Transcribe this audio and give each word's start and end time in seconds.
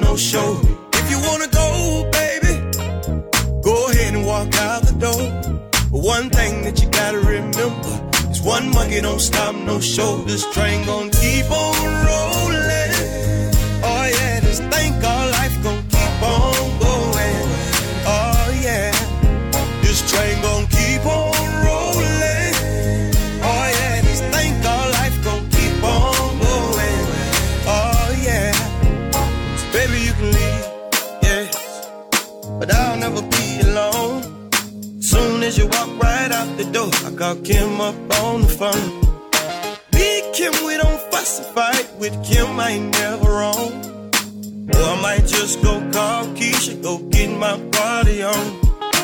no 0.00 0.16
show. 0.16 0.60
If 0.94 1.10
you 1.10 1.18
wanna 1.28 1.48
go, 1.48 2.08
baby, 2.12 2.54
go 3.62 3.88
ahead 3.90 4.14
and 4.14 4.26
walk 4.26 4.54
out 4.56 4.82
the 4.82 4.94
door. 4.98 5.24
But 5.90 6.00
one 6.00 6.30
thing 6.30 6.62
that 6.62 6.82
you 6.82 6.88
gotta 6.90 7.18
remember 7.18 7.92
is 8.30 8.40
one 8.40 8.70
monkey 8.70 9.00
don't 9.00 9.20
stop 9.20 9.54
no 9.54 9.80
show. 9.80 10.22
This 10.24 10.44
train 10.52 10.86
gon' 10.86 11.10
keep 11.10 11.50
on 11.50 12.06
rolling. 12.06 12.41
As 35.52 35.58
you 35.58 35.66
walk 35.66 36.02
right 36.02 36.32
out 36.32 36.56
the 36.56 36.64
door, 36.64 36.90
I 37.06 37.10
call 37.14 37.36
Kim 37.36 37.80
up 37.80 37.94
on 38.22 38.42
the 38.42 38.48
phone. 38.60 38.88
Me 39.92 40.08
Kim, 40.32 40.52
we 40.64 40.76
don't 40.76 41.00
fuss 41.10 41.40
and 41.40 41.48
fight. 41.54 41.88
With 41.98 42.14
Kim, 42.24 42.58
I 42.58 42.70
ain't 42.70 42.92
never 42.92 43.30
wrong. 43.38 43.72
Or 44.74 44.82
I 44.94 44.98
might 45.02 45.26
just 45.26 45.62
go 45.62 45.72
call 45.92 46.24
Keisha, 46.38 46.82
go 46.82 46.98
get 47.14 47.30
my 47.30 47.56
party 47.72 48.22
on. 48.22 48.44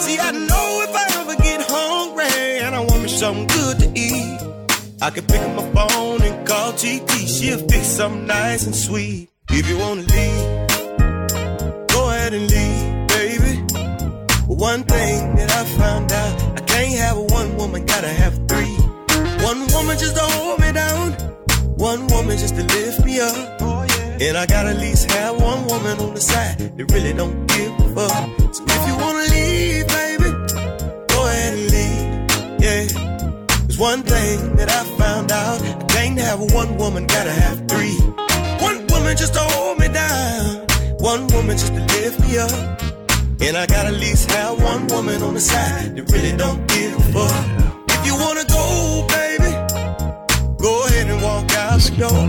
See, 0.04 0.18
I 0.18 0.30
know 0.32 0.66
if 0.86 0.94
I 1.02 1.04
ever 1.20 1.36
get 1.42 1.60
hungry 1.68 2.60
and 2.64 2.74
I 2.74 2.80
want 2.80 3.02
me 3.02 3.08
something 3.08 3.46
good 3.48 3.78
to 3.80 3.88
eat, 3.94 4.38
I 5.02 5.10
can 5.10 5.24
pick 5.26 5.42
up 5.42 5.54
my 5.54 5.66
phone 5.74 6.22
and 6.22 6.46
call 6.46 6.72
TT. 6.72 7.10
She'll 7.28 7.58
fix 7.68 7.86
something 7.86 8.26
nice 8.26 8.64
and 8.64 8.74
sweet. 8.74 9.28
If 9.50 9.68
you 9.68 9.76
wanna 9.78 10.02
leave, 10.16 10.42
go 11.88 12.10
ahead 12.10 12.32
and 12.32 12.46
leave, 12.50 12.67
one 14.58 14.82
thing 14.82 15.36
that 15.36 15.50
I 15.52 15.64
found 15.78 16.12
out, 16.12 16.58
I 16.58 16.60
can't 16.62 16.98
have 16.98 17.16
one 17.16 17.56
woman, 17.56 17.86
gotta 17.86 18.08
have 18.08 18.34
three. 18.48 18.74
One 19.44 19.66
woman 19.72 19.96
just 19.96 20.16
to 20.16 20.22
hold 20.22 20.60
me 20.60 20.72
down, 20.72 21.12
one 21.76 22.08
woman 22.08 22.36
just 22.36 22.56
to 22.56 22.64
lift 22.64 23.04
me 23.04 23.20
up. 23.20 23.60
And 24.20 24.36
I 24.36 24.46
gotta 24.46 24.70
at 24.70 24.78
least 24.78 25.10
have 25.12 25.40
one 25.40 25.64
woman 25.66 25.98
on 26.00 26.12
the 26.12 26.20
side 26.20 26.58
that 26.58 26.92
really 26.92 27.12
don't 27.12 27.46
give 27.46 27.72
fuck. 27.94 28.28
So 28.52 28.64
if 28.66 28.88
you 28.88 28.96
wanna 28.96 29.26
leave, 29.30 29.86
baby, 29.86 30.30
go 31.06 31.18
ahead 31.28 31.54
and 31.54 31.70
leave. 31.70 32.60
Yeah. 32.60 32.86
There's 33.62 33.78
one 33.78 34.02
thing 34.02 34.56
that 34.56 34.68
I 34.70 34.82
found 34.98 35.30
out. 35.30 35.62
I 35.62 35.84
can't 35.84 36.18
have 36.18 36.40
one 36.52 36.76
woman, 36.76 37.06
gotta 37.06 37.30
have 37.30 37.68
three. 37.68 37.94
One 38.60 38.84
woman 38.88 39.16
just 39.16 39.34
to 39.34 39.40
hold 39.40 39.78
me 39.78 39.86
down. 39.86 40.66
One 40.98 41.28
woman 41.28 41.56
just 41.56 41.72
to 41.74 41.80
lift 41.94 42.18
me 42.20 42.38
up. 42.38 42.97
And 43.40 43.56
I 43.56 43.66
gotta 43.66 43.88
at 43.88 43.94
least 43.94 44.30
have 44.32 44.60
one 44.60 44.88
woman 44.88 45.22
on 45.22 45.34
the 45.34 45.40
side 45.40 45.94
that 45.96 46.10
really 46.10 46.36
don't 46.36 46.66
give 46.66 46.92
a 46.96 47.02
fuck. 47.14 47.46
If 47.94 48.06
you 48.06 48.14
wanna 48.16 48.44
go, 48.44 49.06
baby, 49.08 49.52
go 50.58 50.84
ahead 50.86 51.06
and 51.08 51.22
walk 51.22 51.50
out 51.54 51.78
the 51.80 51.94
door. 51.96 52.26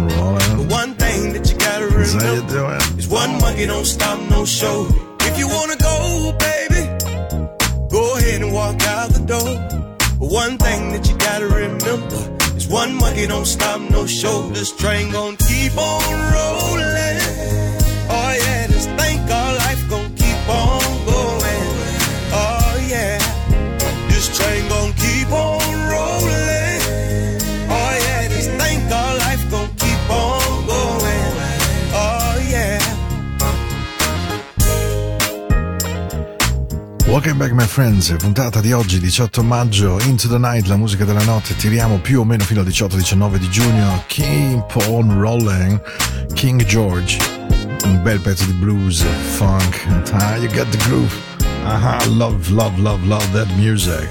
But 0.57 0.71
one 0.71 0.93
thing 0.95 1.33
that 1.33 1.49
you 1.51 1.57
gotta 1.57 1.87
remember 1.87 2.77
is 2.99 3.07
one 3.07 3.39
monkey 3.41 3.65
don't 3.65 3.85
stop 3.85 4.19
no 4.29 4.45
show. 4.45 4.87
If 5.21 5.37
you 5.39 5.47
wanna 5.47 5.77
go, 5.77 6.31
baby, 6.37 6.81
go 7.89 8.17
ahead 8.17 8.41
and 8.43 8.53
walk 8.53 8.81
out 8.83 9.09
the 9.09 9.23
door. 9.25 9.51
But 10.19 10.29
one 10.29 10.57
thing 10.59 10.91
that 10.91 11.09
you 11.09 11.17
gotta 11.17 11.47
remember 11.47 12.21
is 12.55 12.67
one 12.67 12.93
monkey 12.93 13.25
don't 13.25 13.47
stop 13.47 13.81
no 13.89 14.05
show. 14.05 14.47
This 14.49 14.71
train 14.71 15.11
gon' 15.11 15.37
keep 15.37 15.75
on 15.75 16.03
rolling. 16.33 17.68
Welcome 37.21 37.37
back 37.37 37.51
my 37.51 37.67
friends, 37.67 38.15
puntata 38.17 38.61
di 38.61 38.71
oggi 38.71 38.97
18 38.97 39.43
maggio, 39.43 39.99
Into 40.03 40.29
the 40.29 40.37
Night, 40.37 40.67
la 40.67 40.77
musica 40.77 41.03
della 41.03 41.25
notte, 41.25 41.53
tiriamo 41.53 41.97
più 41.97 42.21
o 42.21 42.23
meno 42.23 42.45
fino 42.45 42.61
al 42.61 42.67
18-19 42.67 43.35
di 43.35 43.49
giugno, 43.49 44.05
Keep 44.07 44.85
on 44.87 45.19
Rolling, 45.19 45.81
King 46.33 46.63
George, 46.63 47.17
un 47.83 48.01
bel 48.01 48.21
pezzo 48.21 48.45
di 48.45 48.53
blues, 48.53 49.03
funk, 49.35 49.85
ah, 50.13 50.37
you 50.37 50.49
got 50.53 50.69
the 50.69 50.77
groove. 50.87 51.28
Ah, 51.65 52.03
love, 52.09 52.49
love, 52.51 52.79
love, 52.81 53.05
love 53.05 53.31
that 53.31 53.47
music. 53.55 54.07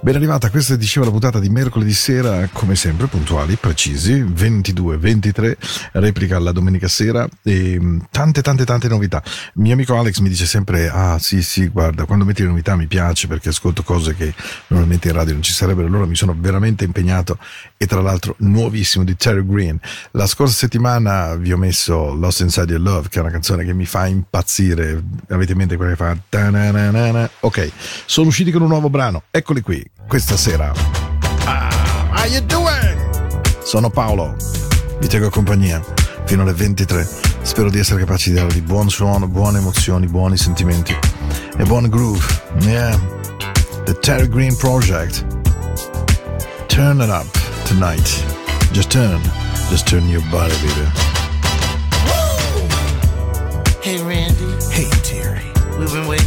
Ben 0.00 0.16
arrivata, 0.16 0.50
questa 0.50 0.74
diceva 0.74 1.04
la 1.06 1.12
puntata 1.12 1.38
di 1.38 1.48
mercoledì 1.48 1.92
sera, 1.92 2.48
come 2.52 2.74
sempre, 2.74 3.06
puntuali, 3.06 3.54
precisi, 3.56 4.20
22-23, 4.20 5.56
replica 5.92 6.38
la 6.40 6.50
domenica 6.50 6.88
sera 6.88 7.28
e 7.42 7.78
mh, 7.78 8.06
tante, 8.10 8.42
tante, 8.42 8.64
tante 8.64 8.88
novità. 8.88 9.22
Mio 9.54 9.74
amico 9.74 9.96
Alex 9.96 10.18
mi 10.18 10.28
dice 10.28 10.46
sempre, 10.46 10.88
ah 10.88 11.18
sì, 11.20 11.42
sì, 11.42 11.68
guarda, 11.68 12.04
quando 12.04 12.24
metti 12.24 12.42
le 12.42 12.48
novità 12.48 12.74
mi 12.74 12.86
piace 12.88 13.28
perché 13.28 13.50
ascolto 13.50 13.82
cose 13.84 14.16
che 14.16 14.34
normalmente 14.68 15.08
in 15.08 15.14
radio 15.14 15.34
non 15.34 15.42
ci 15.42 15.52
sarebbero, 15.52 15.86
allora 15.86 16.06
mi 16.06 16.16
sono 16.16 16.34
veramente 16.36 16.84
impegnato 16.84 17.38
e 17.76 17.86
tra 17.86 18.00
l'altro 18.00 18.34
nuovissimo 18.38 19.04
di 19.04 19.14
Terry 19.16 19.46
Green. 19.46 19.78
La 20.12 20.26
scorsa 20.26 20.54
settimana 20.54 21.36
vi 21.36 21.52
ho 21.52 21.56
messo 21.56 22.12
Lost 22.14 22.40
Inside 22.40 22.72
Your 22.72 22.82
Love, 22.82 23.08
che 23.08 23.18
è 23.18 23.22
una 23.22 23.30
canzone 23.30 23.64
che 23.64 23.72
mi 23.72 23.86
fa 23.86 24.06
impazzire, 24.06 25.00
avete 25.28 25.52
in 25.52 25.58
mente 25.58 25.76
quella 25.76 25.92
che 25.92 25.96
fa... 25.96 26.16
ta-na-na-na-na? 26.92 27.30
Ok, 27.40 27.72
sono 28.04 28.28
usciti 28.28 28.50
con 28.50 28.62
un 28.62 28.68
nuovo 28.68 28.90
brano, 28.90 29.24
eccoli 29.30 29.62
qui, 29.62 29.84
questa 30.06 30.36
sera. 30.36 30.72
Ah, 31.44 31.70
how 32.12 32.26
you 32.26 32.40
doing? 32.44 33.60
Sono 33.64 33.90
Paolo, 33.90 34.36
vi 35.00 35.08
tengo 35.08 35.30
compagnia 35.30 35.82
fino 36.26 36.42
alle 36.42 36.52
23. 36.52 37.30
Spero 37.42 37.70
di 37.70 37.78
essere 37.78 38.00
capaci 38.00 38.30
di 38.30 38.36
darvi 38.36 38.60
buon 38.60 38.88
suono, 38.88 39.26
buone 39.26 39.58
emozioni, 39.58 40.06
buoni 40.06 40.36
sentimenti 40.36 40.96
e 41.56 41.64
buon 41.64 41.88
groove. 41.88 42.24
Yeah, 42.60 42.96
the 43.84 43.98
Terry 43.98 44.28
Green 44.28 44.56
Project. 44.56 45.24
Turn 46.66 47.00
it 47.00 47.10
up 47.10 47.26
tonight. 47.64 48.24
Just 48.72 48.90
turn, 48.90 49.20
just 49.70 49.86
turn 49.86 50.08
your 50.08 50.22
body, 50.30 50.54
baby. 50.62 51.11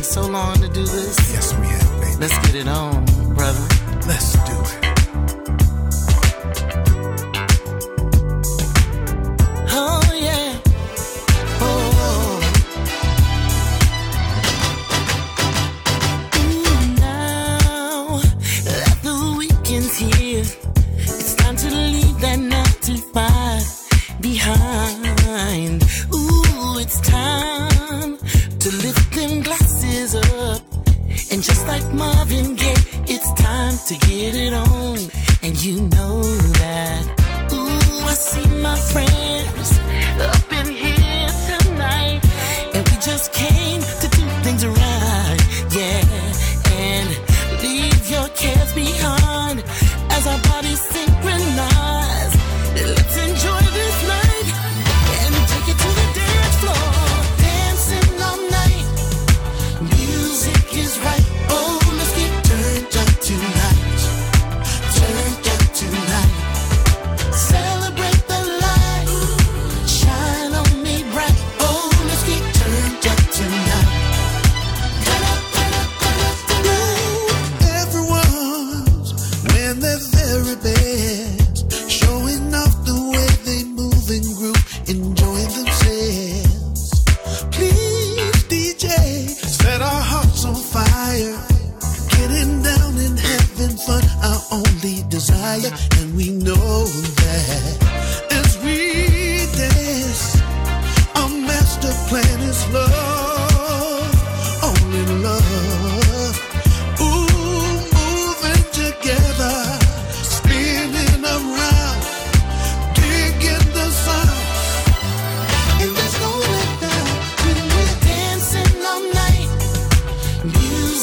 So 0.05 0.27
long 0.27 0.55
to 0.55 0.67
do 0.67 0.85
this. 0.85 1.17
Yes, 1.33 1.53
we 1.57 1.65
have, 1.67 2.01
baby. 2.01 2.15
Let's 2.19 2.37
get 2.45 2.55
it 2.55 2.67
on, 2.67 3.05
brother. 3.33 3.67
Let's 4.07 4.34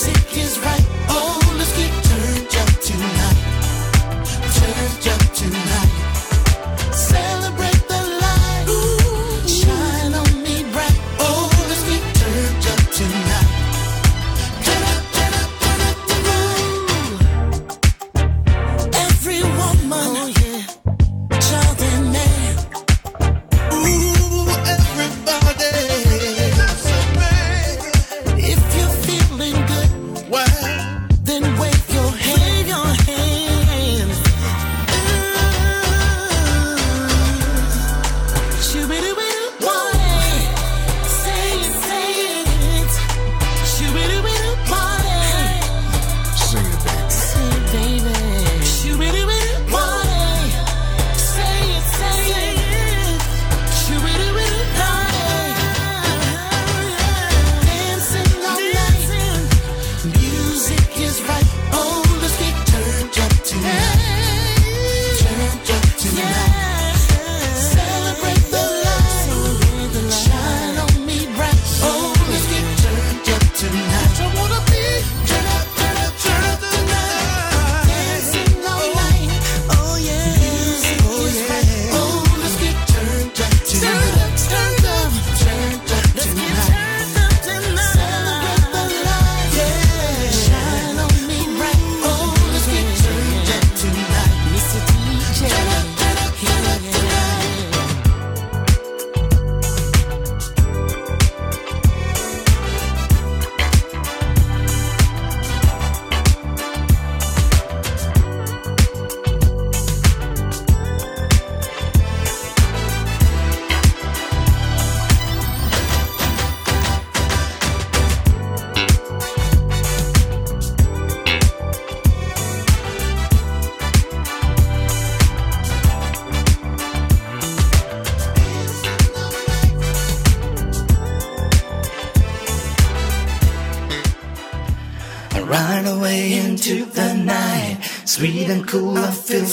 music 0.05 0.37
is 0.37 0.59
right. 0.59 0.72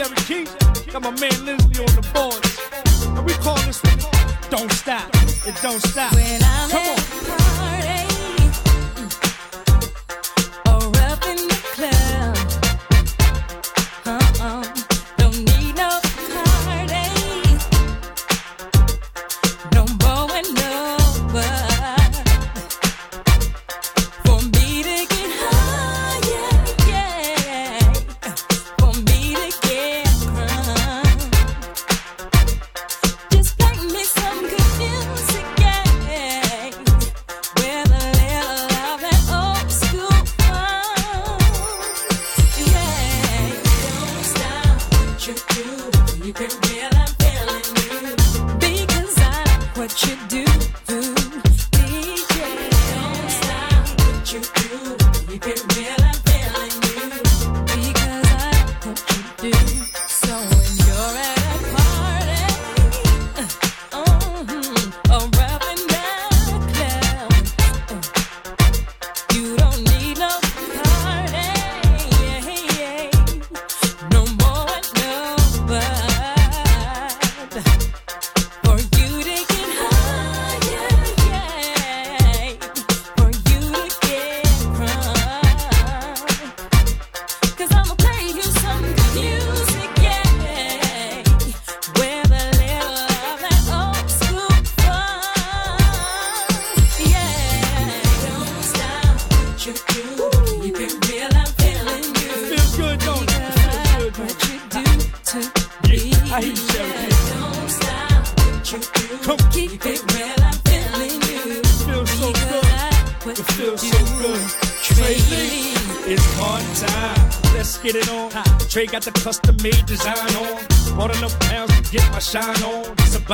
Cherokee. 0.00 0.46
Got 0.90 1.02
my 1.02 1.10
man 1.10 1.44
Lindley 1.44 1.84
on 1.84 1.94
the 1.94 2.08
board, 2.14 3.18
And 3.18 3.26
we 3.26 3.34
call 3.34 3.56
this 3.66 3.82
one 3.82 3.98
Don't 4.48 4.72
Stop. 4.72 5.10
It 5.46 5.54
don't 5.60 5.78
stop. 5.80 6.12
Come 6.70 7.64
on. 7.64 7.69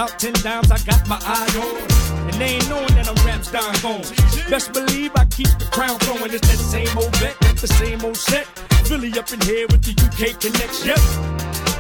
About 0.07 0.19
10 0.19 0.33
dimes 0.35 0.71
I 0.71 0.79
got 0.85 1.09
my 1.09 1.19
eye 1.23 1.51
on. 1.59 2.29
And 2.29 2.35
they 2.35 2.57
ain't 2.57 2.69
knowing 2.69 2.95
that 2.95 3.09
I'm 3.09 3.27
raps 3.27 3.51
down 3.51 3.75
gone. 3.83 4.03
Best 4.51 4.73
believe 4.73 5.11
I 5.17 5.25
keep 5.27 5.49
the 5.59 5.69
crown 5.71 5.99
going. 6.07 6.33
It's 6.33 6.47
that 6.47 6.59
same 6.59 6.99
old 6.99 7.15
vet 7.17 7.37
the 7.61 7.67
same 7.67 8.05
old 8.05 8.17
set. 8.17 8.47
Philly 8.87 9.11
up 9.19 9.33
in 9.33 9.41
here 9.41 9.67
with 9.71 9.83
the 9.83 9.95
UK 9.99 10.39
connection. 10.39 10.95
Yep. 10.95 11.03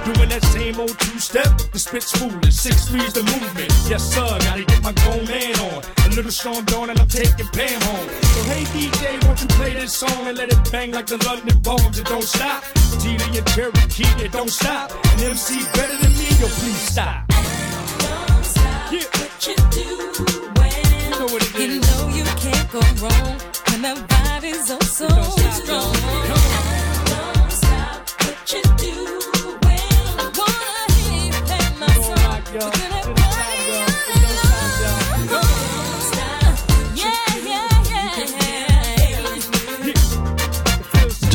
Doing 0.06 0.28
that 0.30 0.42
same 0.54 0.78
old 0.78 0.98
two 0.98 1.18
step, 1.18 1.50
the 1.72 1.78
spit 1.78 2.02
smooth, 2.02 2.52
six 2.52 2.88
threes 2.88 3.12
the 3.12 3.22
movement. 3.22 3.70
Yes, 3.90 4.02
sir, 4.14 4.38
gotta 4.38 4.64
get 4.64 4.82
my 4.82 4.92
grown 5.02 5.24
man 5.26 5.54
on. 5.70 5.82
A 6.06 6.14
little 6.14 6.30
Sean 6.30 6.64
Dawn 6.64 6.90
and 6.90 6.98
I'm 6.98 7.08
taking 7.08 7.48
Pam 7.48 7.80
home. 7.82 8.08
So 8.34 8.42
hey 8.50 8.64
DJ, 8.74 9.22
won't 9.24 9.40
you 9.42 9.48
play 9.58 9.74
this 9.74 9.92
song 9.92 10.26
and 10.26 10.38
let 10.38 10.52
it 10.52 10.72
bang 10.72 10.92
like 10.92 11.06
the 11.06 11.18
London 11.26 11.58
bombs? 11.60 11.98
It 11.98 12.06
don't 12.06 12.22
stop. 12.22 12.62
TD 13.02 13.38
and 13.38 13.46
Cherokee, 13.48 14.24
it 14.24 14.32
don't 14.32 14.50
stop. 14.50 14.90
An 14.90 15.30
MC 15.30 15.62
better 15.74 15.96
than 15.96 16.12
me, 16.18 16.28
yo, 16.38 16.46
please 16.46 16.86
stop. 16.94 17.25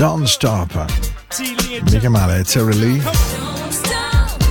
John 0.02 0.26
Stop. 0.26 0.88
Mica 1.92 2.10
male, 2.10 2.44
Terry 2.44 2.74
Lee, 2.74 3.04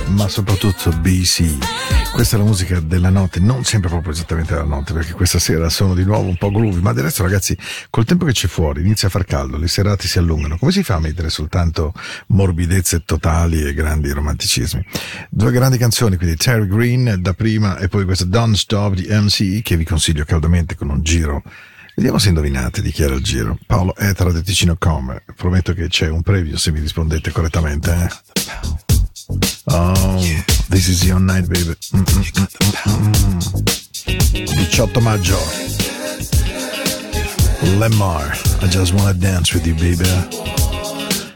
ma 0.07 0.29
soprattutto 0.29 0.91
BC. 0.91 1.80
Questa 2.21 2.37
è 2.37 2.43
la 2.43 2.47
musica 2.47 2.79
della 2.79 3.09
notte, 3.09 3.39
non 3.39 3.63
sempre 3.63 3.89
proprio 3.89 4.13
esattamente 4.13 4.53
la 4.53 4.61
notte, 4.61 4.93
perché 4.93 5.13
questa 5.13 5.39
sera 5.39 5.69
sono 5.69 5.95
di 5.95 6.03
nuovo 6.03 6.29
un 6.29 6.37
po' 6.37 6.51
groovy, 6.51 6.79
ma 6.79 6.93
del 6.93 7.05
resto 7.05 7.23
ragazzi, 7.23 7.57
col 7.89 8.05
tempo 8.05 8.25
che 8.25 8.31
c'è 8.31 8.47
fuori 8.47 8.81
inizia 8.81 9.07
a 9.07 9.11
far 9.11 9.25
caldo, 9.25 9.57
le 9.57 9.67
serate 9.67 10.07
si 10.07 10.19
allungano, 10.19 10.59
come 10.59 10.71
si 10.71 10.83
fa 10.83 10.93
a 10.93 10.99
mettere 10.99 11.31
soltanto 11.31 11.95
morbidezze 12.27 13.01
totali 13.05 13.63
e 13.63 13.73
grandi 13.73 14.11
romanticismi? 14.11 14.85
Due 15.31 15.51
grandi 15.51 15.79
canzoni, 15.79 16.17
quindi 16.17 16.35
Terry 16.35 16.67
Green 16.67 17.15
da 17.17 17.33
prima 17.33 17.79
e 17.79 17.87
poi 17.87 18.05
questa 18.05 18.25
Don't 18.25 18.55
Stop 18.55 18.93
di 18.93 19.07
MC, 19.09 19.63
che 19.63 19.75
vi 19.75 19.83
consiglio 19.83 20.23
caldamente 20.23 20.75
con 20.75 20.91
un 20.91 21.01
giro 21.01 21.41
Vediamo 21.95 22.19
se 22.19 22.27
indovinate 22.27 22.83
di 22.83 22.91
chi 22.91 23.01
era 23.01 23.15
il 23.15 23.23
giro. 23.23 23.57
Paolo 23.65 23.95
Etera 23.97 24.31
del 24.31 24.43
Ticino.com. 24.43 25.23
Prometto 25.35 25.73
che 25.73 25.87
c'è 25.87 26.07
un 26.07 26.21
preview 26.21 26.55
se 26.55 26.71
mi 26.71 26.79
rispondete 26.79 27.31
correttamente. 27.31 27.91
Eh? 27.91 28.09
Oh, 29.65 30.19
this 30.71 30.87
is 30.87 31.05
your 31.05 31.19
night, 31.19 31.47
baby. 31.49 31.75
Mm, 31.91 32.05
mm, 32.05 32.23
mm, 32.31 32.47
mm, 32.87 33.11
mm. 33.27 34.57
18 34.71 35.01
maggio. 35.01 35.37
Lemar, 37.77 38.31
I 38.63 38.67
just 38.67 38.93
wanna 38.93 39.13
dance 39.13 39.53
with 39.53 39.67
you, 39.67 39.75
baby. 39.75 40.09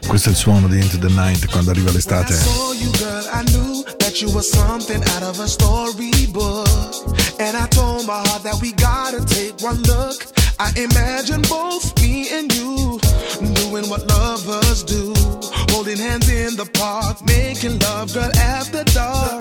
Questo 0.08 0.28
è 0.28 0.32
il 0.32 0.38
suono 0.38 0.68
di 0.68 0.80
Into 0.80 0.98
the 0.98 1.10
Night 1.10 1.46
quando 1.50 1.70
arriva 1.70 1.90
l'estate. 1.92 2.34
you, 2.78 2.90
girl, 2.92 3.26
I 3.32 3.42
knew 3.44 3.84
that 3.98 4.20
you 4.20 4.30
were 4.32 4.42
something 4.42 5.02
out 5.14 5.22
of 5.22 5.38
a 5.40 5.46
storybook. 5.46 6.66
And 7.38 7.56
I 7.56 7.66
told 7.68 8.06
my 8.06 8.22
heart 8.26 8.42
that 8.44 8.58
we 8.62 8.72
gotta 8.72 9.22
take 9.24 9.60
one 9.60 9.82
look. 9.82 10.45
I 10.58 10.72
imagine 10.76 11.42
both 11.42 12.00
me 12.00 12.30
and 12.32 12.50
you 12.54 12.98
doing 13.54 13.90
what 13.90 14.06
lovers 14.06 14.82
do. 14.84 15.12
Holding 15.70 15.98
hands 15.98 16.30
in 16.30 16.56
the 16.56 16.64
park, 16.72 17.22
making 17.24 17.78
love, 17.80 18.14
girl, 18.14 18.30
after 18.36 18.82
dark. 18.84 19.40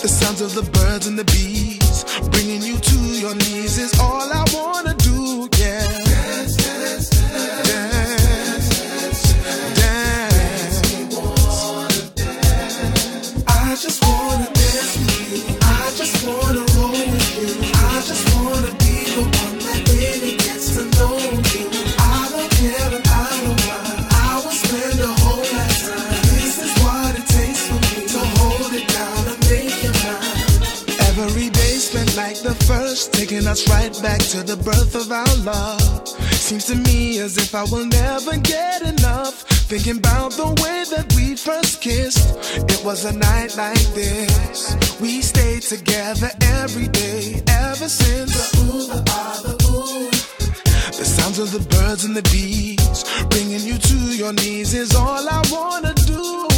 The 0.00 0.08
sounds 0.08 0.40
of 0.40 0.54
the 0.54 0.62
birds 0.72 1.06
and 1.06 1.18
the 1.18 1.24
bees, 1.24 2.04
bringing 2.30 2.62
you 2.62 2.78
to 2.78 2.98
your 3.20 3.34
knees 3.34 3.76
is 3.76 3.92
all 4.00 4.32
I 4.32 4.44
wanna 4.54 4.94
do, 4.94 5.48
yeah. 5.58 5.86
Dance, 5.86 6.56
dance, 6.56 7.10
dance. 7.68 7.92
I 13.46 13.76
just 13.76 14.02
wanna 14.02 14.61
Every 31.22 31.50
day 31.50 31.74
spent 31.78 32.16
like 32.16 32.42
the 32.42 32.54
first, 32.66 33.12
taking 33.12 33.46
us 33.46 33.70
right 33.70 33.94
back 34.02 34.18
to 34.34 34.42
the 34.42 34.56
birth 34.56 34.96
of 34.96 35.12
our 35.12 35.36
love. 35.46 36.08
Seems 36.34 36.64
to 36.64 36.74
me 36.74 37.20
as 37.20 37.36
if 37.36 37.54
I 37.54 37.62
will 37.62 37.86
never 37.86 38.36
get 38.38 38.82
enough. 38.82 39.34
Thinking 39.70 39.98
about 39.98 40.32
the 40.32 40.48
way 40.60 40.82
that 40.90 41.14
we 41.14 41.36
first 41.36 41.80
kissed. 41.80 42.26
It 42.68 42.84
was 42.84 43.04
a 43.04 43.12
night 43.12 43.56
like 43.56 43.86
this. 43.94 44.76
We 45.00 45.22
stayed 45.22 45.62
together 45.62 46.30
every 46.58 46.88
day 46.88 47.40
ever 47.46 47.88
since. 47.88 48.50
The 48.50 48.58
ooh, 48.58 48.86
the 48.88 49.02
ah, 49.08 49.40
the 49.44 49.54
ooh. 49.70 50.10
The 50.98 51.04
sounds 51.04 51.38
of 51.38 51.52
the 51.52 51.62
birds 51.76 52.04
and 52.04 52.16
the 52.16 52.26
bees, 52.34 53.04
bringing 53.30 53.60
you 53.60 53.78
to 53.78 53.98
your 54.16 54.32
knees 54.32 54.74
is 54.74 54.92
all 54.96 55.28
I 55.28 55.40
wanna 55.52 55.94
do. 55.94 56.51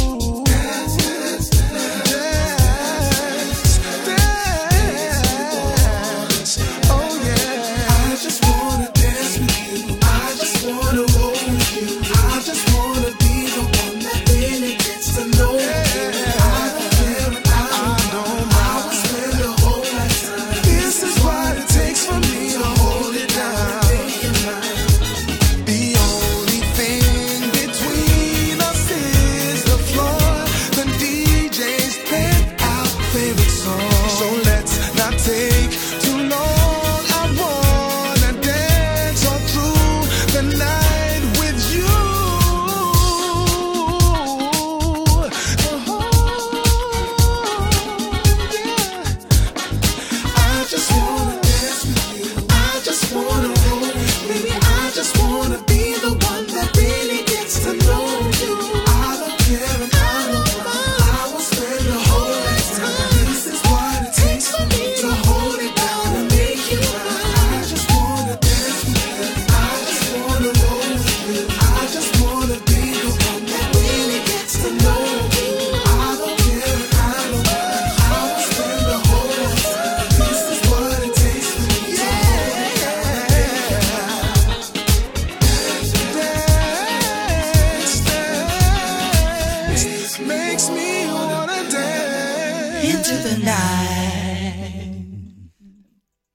Into 93.07 93.29
the 93.29 93.45
night. 93.45 94.95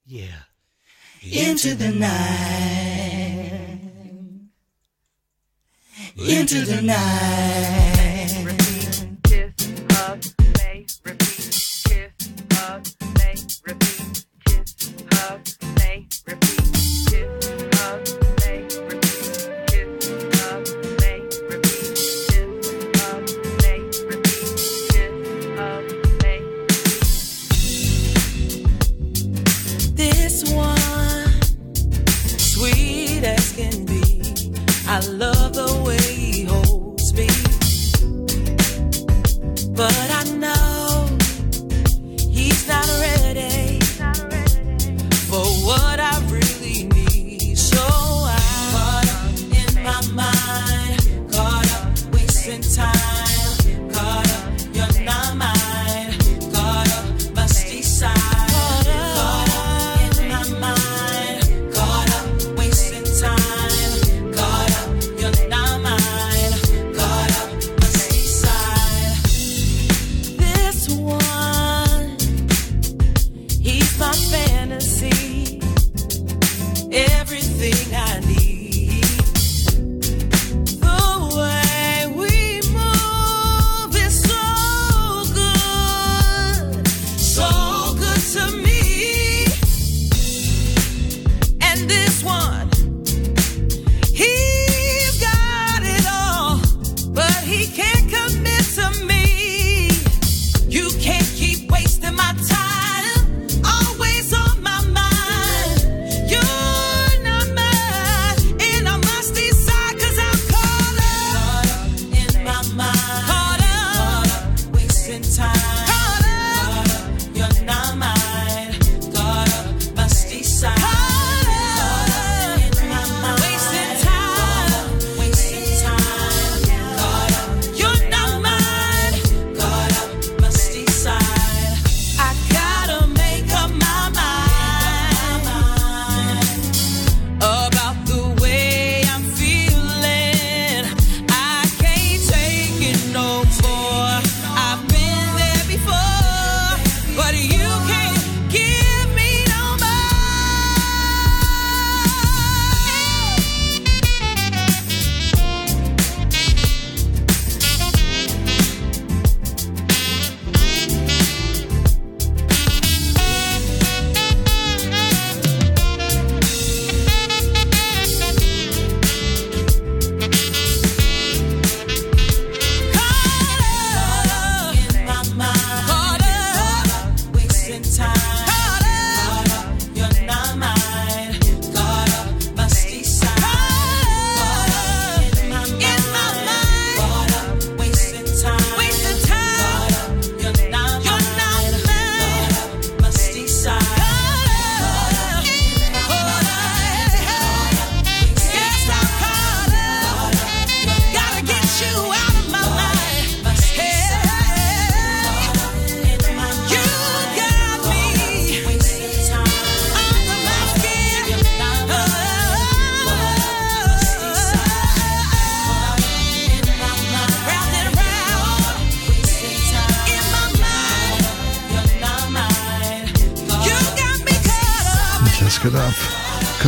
Yeah. 0.06 0.26
Into 1.20 1.74
the 1.74 1.90
night. 1.90 3.50
Into 6.16 6.64
the 6.64 6.80
night. 6.80 7.79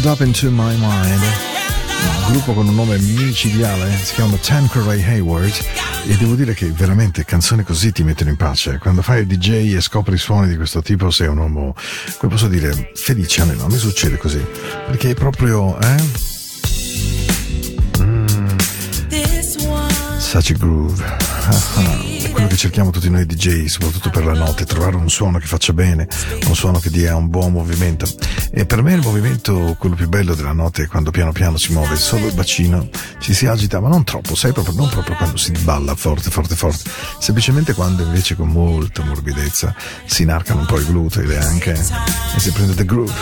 Cut 0.02 0.18
up 0.18 0.26
into 0.26 0.50
my 0.50 0.74
mind. 0.78 1.22
Un 2.26 2.32
gruppo 2.32 2.54
con 2.54 2.66
un 2.66 2.74
nome 2.74 2.98
micidiale, 2.98 3.96
si 3.96 4.14
chiama 4.14 4.36
Tanqueray 4.36 5.00
Hayward 5.00 5.54
e 6.06 6.16
devo 6.16 6.34
dire 6.34 6.54
che 6.54 6.66
veramente 6.72 7.24
canzoni 7.24 7.62
così 7.62 7.92
ti 7.92 8.02
mettono 8.02 8.30
in 8.30 8.36
pace. 8.36 8.78
Quando 8.78 9.02
fai 9.02 9.20
il 9.20 9.26
DJ 9.26 9.76
e 9.76 9.80
scopri 9.80 10.18
suoni 10.18 10.48
di 10.48 10.56
questo 10.56 10.82
tipo 10.82 11.10
sei 11.10 11.28
un 11.28 11.38
uomo, 11.38 11.76
come 12.18 12.32
posso 12.32 12.48
dire, 12.48 12.90
felice 12.94 13.42
almeno, 13.42 13.64
a 13.64 13.68
me 13.68 13.78
succede 13.78 14.16
così. 14.16 14.44
Perché 14.86 15.10
è 15.10 15.14
proprio, 15.14 15.78
eh? 15.78 16.30
One. 19.64 20.18
Such 20.18 20.50
a 20.50 20.54
groove. 20.54 22.11
Quello 22.32 22.46
che 22.46 22.56
cerchiamo 22.56 22.90
tutti 22.90 23.10
noi 23.10 23.26
DJ, 23.26 23.66
soprattutto 23.66 24.08
per 24.08 24.24
la 24.24 24.32
notte, 24.32 24.64
trovare 24.64 24.96
un 24.96 25.10
suono 25.10 25.38
che 25.38 25.46
faccia 25.46 25.72
bene, 25.72 26.08
un 26.46 26.54
suono 26.54 26.78
che 26.78 26.90
dia 26.90 27.14
un 27.14 27.28
buon 27.28 27.52
movimento. 27.52 28.06
E 28.50 28.64
per 28.64 28.82
me 28.82 28.94
il 28.94 29.02
movimento, 29.02 29.76
quello 29.78 29.94
più 29.94 30.08
bello 30.08 30.34
della 30.34 30.52
notte 30.52 30.84
è 30.84 30.86
quando 30.86 31.10
piano 31.10 31.32
piano 31.32 31.58
si 31.58 31.72
muove 31.72 31.96
solo 31.96 32.26
il 32.26 32.32
bacino, 32.32 32.88
ci 33.18 33.34
si 33.34 33.46
agita, 33.46 33.80
ma 33.80 33.88
non 33.88 34.04
troppo, 34.04 34.34
sai 34.34 34.52
proprio, 34.52 34.74
non 34.74 34.88
proprio 34.88 35.14
quando 35.16 35.36
si 35.36 35.52
balla 35.52 35.94
forte, 35.94 36.30
forte, 36.30 36.56
forte, 36.56 36.90
semplicemente 37.18 37.74
quando 37.74 38.02
invece 38.02 38.34
con 38.34 38.48
molta 38.48 39.04
morbidezza 39.04 39.74
si 40.06 40.22
inarcano 40.22 40.60
un 40.60 40.66
po' 40.66 40.80
i 40.80 40.84
glutei 40.84 41.28
e 41.28 41.36
anche 41.36 41.72
e 41.72 42.40
si 42.40 42.50
prende 42.50 42.74
the 42.74 42.84
groove. 42.84 43.12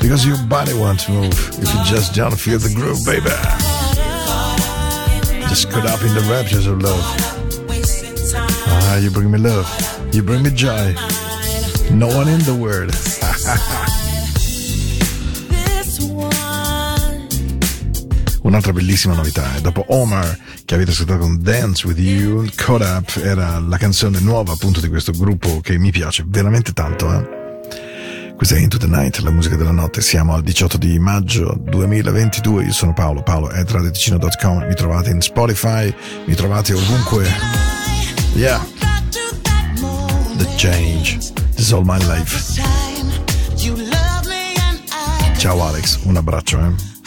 Because 0.00 0.24
your 0.26 0.40
body 0.46 0.72
wants 0.72 1.04
to 1.04 1.12
move 1.12 1.34
if 1.60 1.74
you 1.74 1.82
just 1.82 2.14
don't 2.14 2.36
feel 2.36 2.58
the 2.58 2.72
groove, 2.72 3.02
baby. 3.04 3.30
Just 5.48 5.68
cut 5.70 5.84
up 5.84 6.00
in 6.02 6.14
the 6.14 6.24
raptures 6.28 6.66
of 6.66 6.80
love. 6.80 7.39
Ah, 8.92 8.96
you 8.96 9.08
bring 9.12 9.30
me 9.30 9.38
love. 9.38 9.68
You 10.10 10.24
bring 10.24 10.42
me 10.42 10.50
joy. 10.50 10.94
No 11.92 12.08
one 12.08 12.28
in 12.28 12.42
the 12.42 12.52
world. 12.52 12.92
Un'altra 18.42 18.72
bellissima 18.72 19.14
novità 19.14 19.54
è 19.54 19.60
dopo 19.60 19.84
Omar 19.90 20.36
che 20.64 20.74
avete 20.74 20.90
ascoltato 20.90 21.20
con 21.20 21.40
Dance 21.40 21.86
With 21.86 21.98
You, 22.00 22.44
Caught 22.52 22.82
Up 22.82 23.20
era 23.22 23.60
la 23.60 23.76
canzone 23.76 24.18
nuova 24.18 24.54
appunto 24.54 24.80
di 24.80 24.88
questo 24.88 25.12
gruppo 25.12 25.60
che 25.60 25.78
mi 25.78 25.92
piace 25.92 26.24
veramente 26.26 26.72
tanto. 26.72 27.12
Eh? 27.12 28.32
Questa 28.34 28.56
è 28.56 28.58
Into 28.58 28.76
the 28.76 28.88
Night, 28.88 29.18
la 29.18 29.30
musica 29.30 29.54
della 29.54 29.70
notte. 29.70 30.00
Siamo 30.00 30.34
al 30.34 30.42
18 30.42 30.78
di 30.78 30.98
maggio 30.98 31.56
2022. 31.62 32.64
Io 32.64 32.72
sono 32.72 32.92
Paolo, 32.92 33.22
paolo 33.22 33.46
at 33.50 33.70
radioticino.com. 33.70 34.64
Mi 34.66 34.74
trovate 34.74 35.10
in 35.10 35.20
Spotify, 35.20 35.94
mi 36.26 36.34
trovate 36.34 36.72
ovunque. 36.72 37.79
Yeah, 38.34 38.64
the 40.38 40.54
change. 40.56 41.30
This 41.56 41.66
is 41.66 41.72
all 41.72 41.84
my 41.84 41.98
life. 42.08 42.32
You 43.58 43.74
love 43.76 44.26
me 44.26 44.54
and 44.56 44.80
I 44.92 45.34
Ciao 45.38 45.58
Alex, 45.60 45.98
un 46.06 46.16
abbraccio. 46.16 46.58
Eh? 46.60 46.99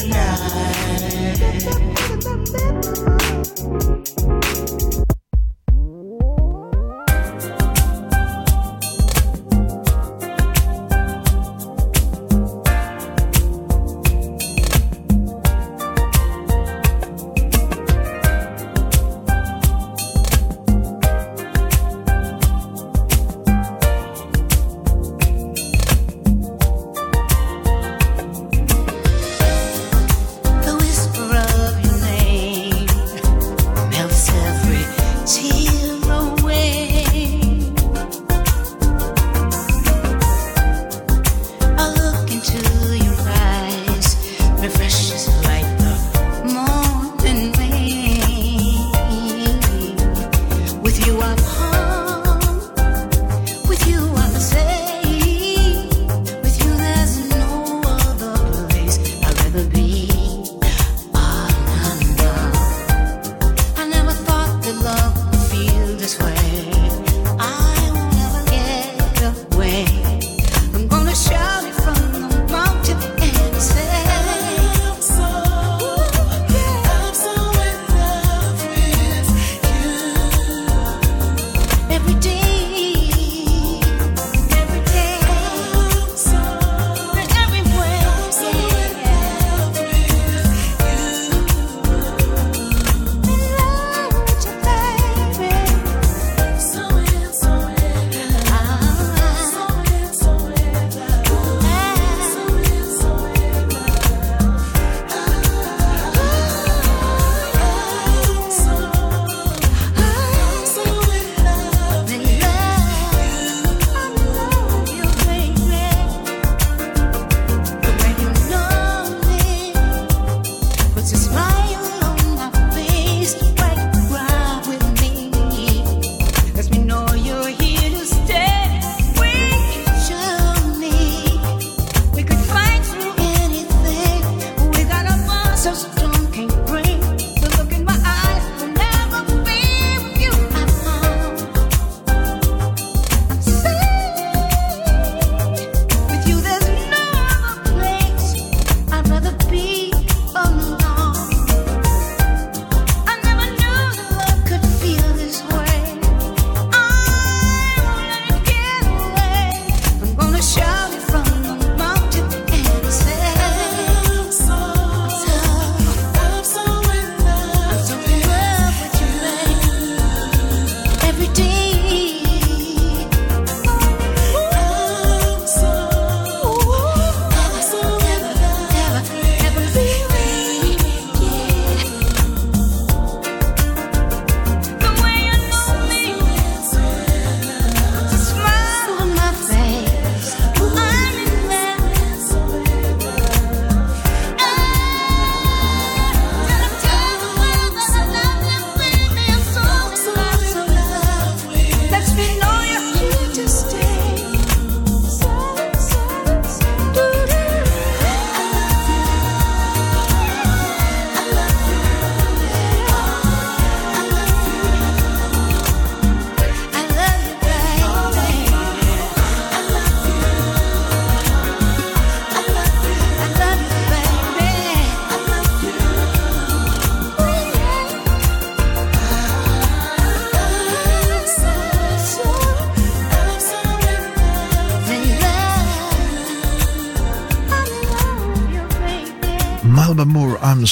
The 0.00 0.06
night. 0.06 1.97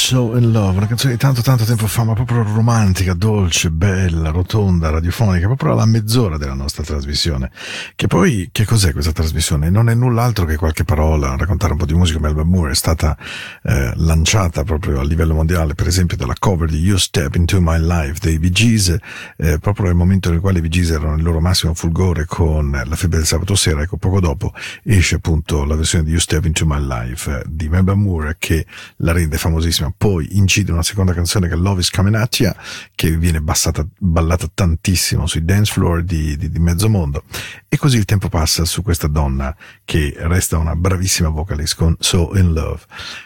So 0.07 0.37
in 0.37 0.53
Love, 0.53 0.77
una 0.77 0.87
canzone 0.87 1.15
di 1.15 1.19
tanto 1.19 1.43
tanto 1.43 1.65
tempo 1.65 1.89
fa, 1.89 2.05
ma 2.05 2.13
proprio 2.13 2.45
romantica, 2.45 3.13
dolce, 3.13 3.73
bella, 3.73 4.31
rotonda, 4.31 4.89
radiofonica, 4.89 5.47
proprio 5.47 5.73
alla 5.73 5.85
mezz'ora 5.85 6.37
della 6.37 6.55
nostra 6.55 6.85
trasmissione. 6.85 7.51
Che 7.97 8.07
poi, 8.07 8.51
che 8.53 8.65
cos'è 8.65 8.93
questa 8.93 9.11
trasmissione? 9.11 9.69
Non 9.69 9.89
è 9.89 9.95
null'altro 9.95 10.45
che 10.45 10.55
qualche 10.55 10.85
parola, 10.85 11.35
raccontare 11.35 11.73
un 11.73 11.79
po' 11.81 11.87
di 11.87 11.95
musica. 11.95 12.21
Melba 12.21 12.45
Moore 12.45 12.71
è 12.71 12.75
stata 12.77 13.19
eh, 13.65 13.95
lanciata 13.97 14.63
proprio 14.63 15.01
a 15.01 15.03
livello 15.03 15.35
mondiale, 15.35 15.75
per 15.75 15.89
esempio 15.89 16.17
dalla 16.17 16.37
cover 16.39 16.71
di 16.71 16.79
You 16.79 16.99
Step 16.99 17.35
Into 17.35 17.61
My 17.61 17.81
Life 17.81 18.21
dei 18.21 18.39
Bee 18.39 19.01
eh, 19.39 19.59
proprio 19.59 19.87
nel 19.87 19.97
momento 19.97 20.31
nel 20.31 20.39
quale 20.39 20.61
i 20.61 20.69
Bee 20.69 20.87
erano 20.87 21.17
nel 21.17 21.25
loro 21.25 21.41
massimo 21.41 21.75
fulgore 21.75 22.27
con 22.27 22.71
la 22.71 22.95
febbre 22.95 23.19
del 23.19 23.27
sabato 23.27 23.57
sera, 23.57 23.83
ecco, 23.83 23.97
poco 23.97 24.21
dopo 24.21 24.55
esce 24.85 25.17
appunto 25.17 25.65
la 25.65 25.75
versione 25.75 26.05
di 26.05 26.11
You 26.11 26.21
Step 26.21 26.45
Into 26.45 26.65
My 26.65 26.79
Life 26.81 27.29
eh, 27.29 27.43
di 27.45 27.69
Melba 27.69 27.95
Moore 27.95 28.37
che 28.39 28.65
la 28.99 29.11
rende 29.11 29.37
famosissima. 29.37 29.95
Poi 29.97 30.37
incide 30.37 30.73
una 30.73 30.83
seconda 30.83 31.13
canzone 31.13 31.49
che 31.49 31.55
è 31.55 31.57
Love 31.57 31.81
is 31.81 31.91
Coming 31.91 32.15
At 32.17 32.41
Ya, 32.41 32.57
che 32.95 33.17
viene 33.17 33.41
bassata, 33.41 33.87
ballata 33.99 34.49
tantissimo 34.53 35.27
sui 35.27 35.45
dance 35.45 35.73
floor 35.73 36.03
di, 36.03 36.37
di, 36.37 36.51
di 36.51 36.59
mezzo 36.59 36.89
mondo. 36.89 37.25
E 37.69 37.77
così 37.79 37.97
il 37.97 38.05
tempo 38.05 38.29
passa 38.29 38.65
su 38.65 38.83
questa 38.83 39.07
donna 39.07 39.55
che 39.85 40.15
resta 40.17 40.59
una 40.59 40.77
bravissima 40.77 41.29
vocalist 41.29 41.77
con 41.77 41.97
So 41.99 42.37
In 42.37 42.53
Love. 42.53 42.81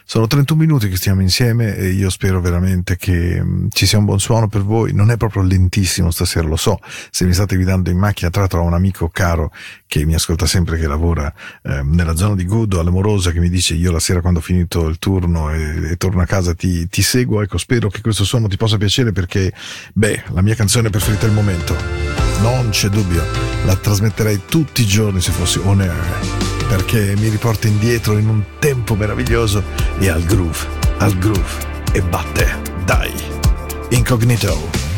Sono 0.05 0.27
31 0.27 0.61
minuti 0.61 0.89
che 0.89 0.97
stiamo 0.97 1.21
insieme 1.23 1.77
e 1.77 1.91
io 1.91 2.11
spero 2.11 2.41
veramente 2.41 2.97
che 2.97 3.43
mh, 3.43 3.69
ci 3.71 3.87
sia 3.87 3.99
un 3.99 4.05
buon 4.05 4.21
suono 4.21 4.49
per 4.49 4.63
voi. 4.63 4.93
Non 4.93 5.11
è 5.11 5.17
proprio 5.17 5.43
lentissimo 5.43 6.11
stasera, 6.11 6.47
lo 6.47 6.57
so. 6.57 6.79
Se 7.11 7.25
mi 7.25 7.33
state 7.33 7.57
guidando 7.57 7.91
in 7.91 7.99
macchina, 7.99 8.31
tra 8.31 8.41
l'altro 8.41 8.61
ho 8.61 8.65
un 8.65 8.75
amico 8.75 9.09
caro 9.09 9.53
che 9.91 10.05
mi 10.05 10.15
ascolta 10.15 10.47
sempre, 10.47 10.79
che 10.79 10.87
lavora 10.87 11.35
eh, 11.65 11.83
nella 11.83 12.15
zona 12.15 12.37
di 12.37 12.45
Gudo, 12.45 12.79
all'Amorosa, 12.79 13.33
che 13.33 13.41
mi 13.41 13.49
dice 13.49 13.75
io 13.75 13.91
la 13.91 13.99
sera 13.99 14.21
quando 14.21 14.39
ho 14.39 14.43
finito 14.43 14.87
il 14.87 15.01
turno 15.01 15.53
e, 15.53 15.91
e 15.91 15.97
torno 15.97 16.23
a 16.23 16.27
casa 16.27 16.55
ti, 16.55 16.89
ti 16.89 17.03
seguo. 17.03 17.43
Ecco, 17.43 17.59
spero 17.59 17.89
che 17.89 18.01
questo 18.01 18.23
suono 18.23 18.47
ti 18.47 18.57
possa 18.57 18.77
piacere 18.77 19.11
perché, 19.11 19.53
beh, 19.93 20.27
la 20.29 20.43
mia 20.43 20.55
canzone 20.55 20.91
preferita 20.91 21.27
del 21.27 21.35
momento. 21.35 21.75
Non 22.41 22.69
c'è 22.71 22.87
dubbio, 22.87 23.25
la 23.65 23.75
trasmetterei 23.75 24.43
tutti 24.49 24.83
i 24.83 24.87
giorni 24.87 25.21
se 25.21 25.33
fossi 25.33 25.59
on 25.65 25.81
air, 25.81 26.21
perché 26.69 27.17
mi 27.17 27.29
riporta 27.29 27.67
indietro 27.67 28.17
in 28.17 28.29
un 28.29 28.45
tempo 28.61 28.95
meraviglioso 28.95 29.61
e 29.99 30.09
al 30.09 30.23
groove, 30.23 30.59
al 30.99 31.19
groove, 31.19 31.69
e 31.91 32.01
batte, 32.01 32.63
dai, 32.85 33.13
incognito. 33.89 34.90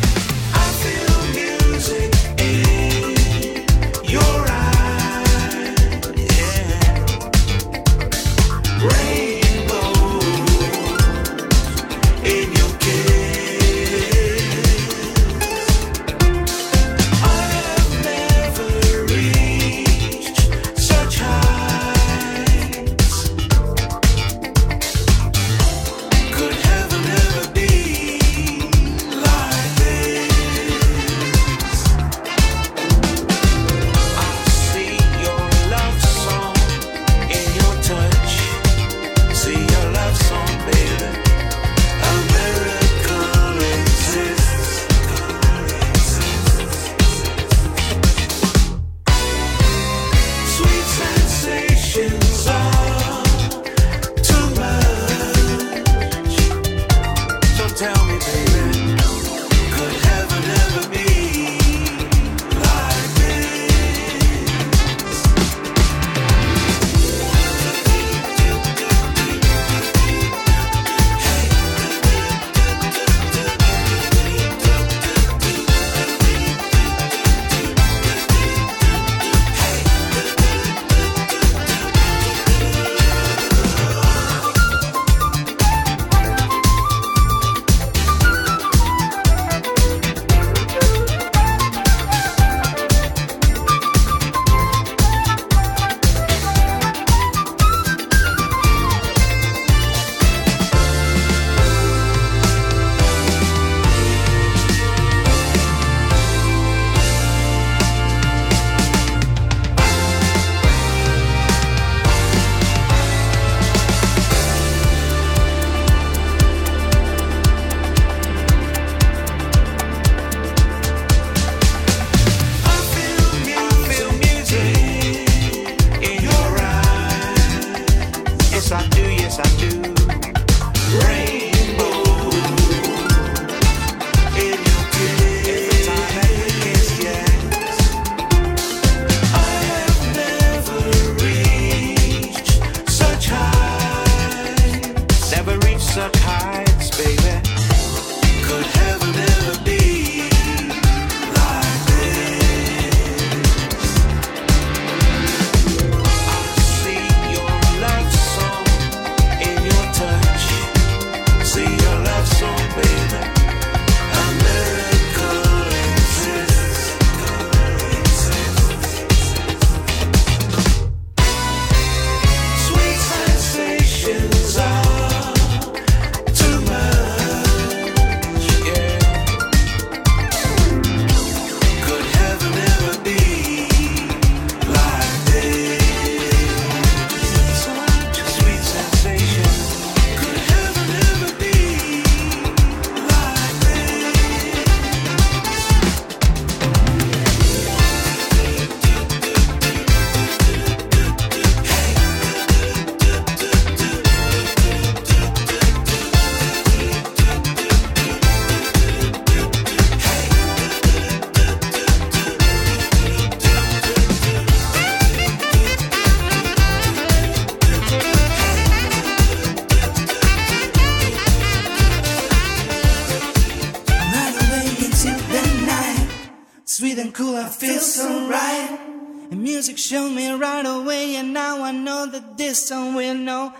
will 233.03 233.15
know. 233.15 233.53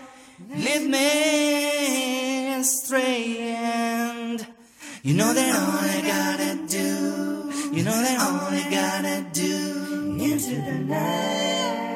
Lead 0.48 0.84
me 0.88 2.54
astray 2.54 3.38
and 3.38 4.46
you 5.02 5.14
know 5.14 5.32
that 5.32 5.50
all 5.60 5.80
I 5.96 6.00
gotta 6.14 6.52
do, 6.66 6.90
you 7.76 7.82
know 7.84 7.98
that 8.06 8.18
all 8.26 8.48
I 8.60 8.64
gotta 8.80 9.16
do 9.32 9.54
into 10.28 10.54
the 10.66 10.78
night. 10.92 11.93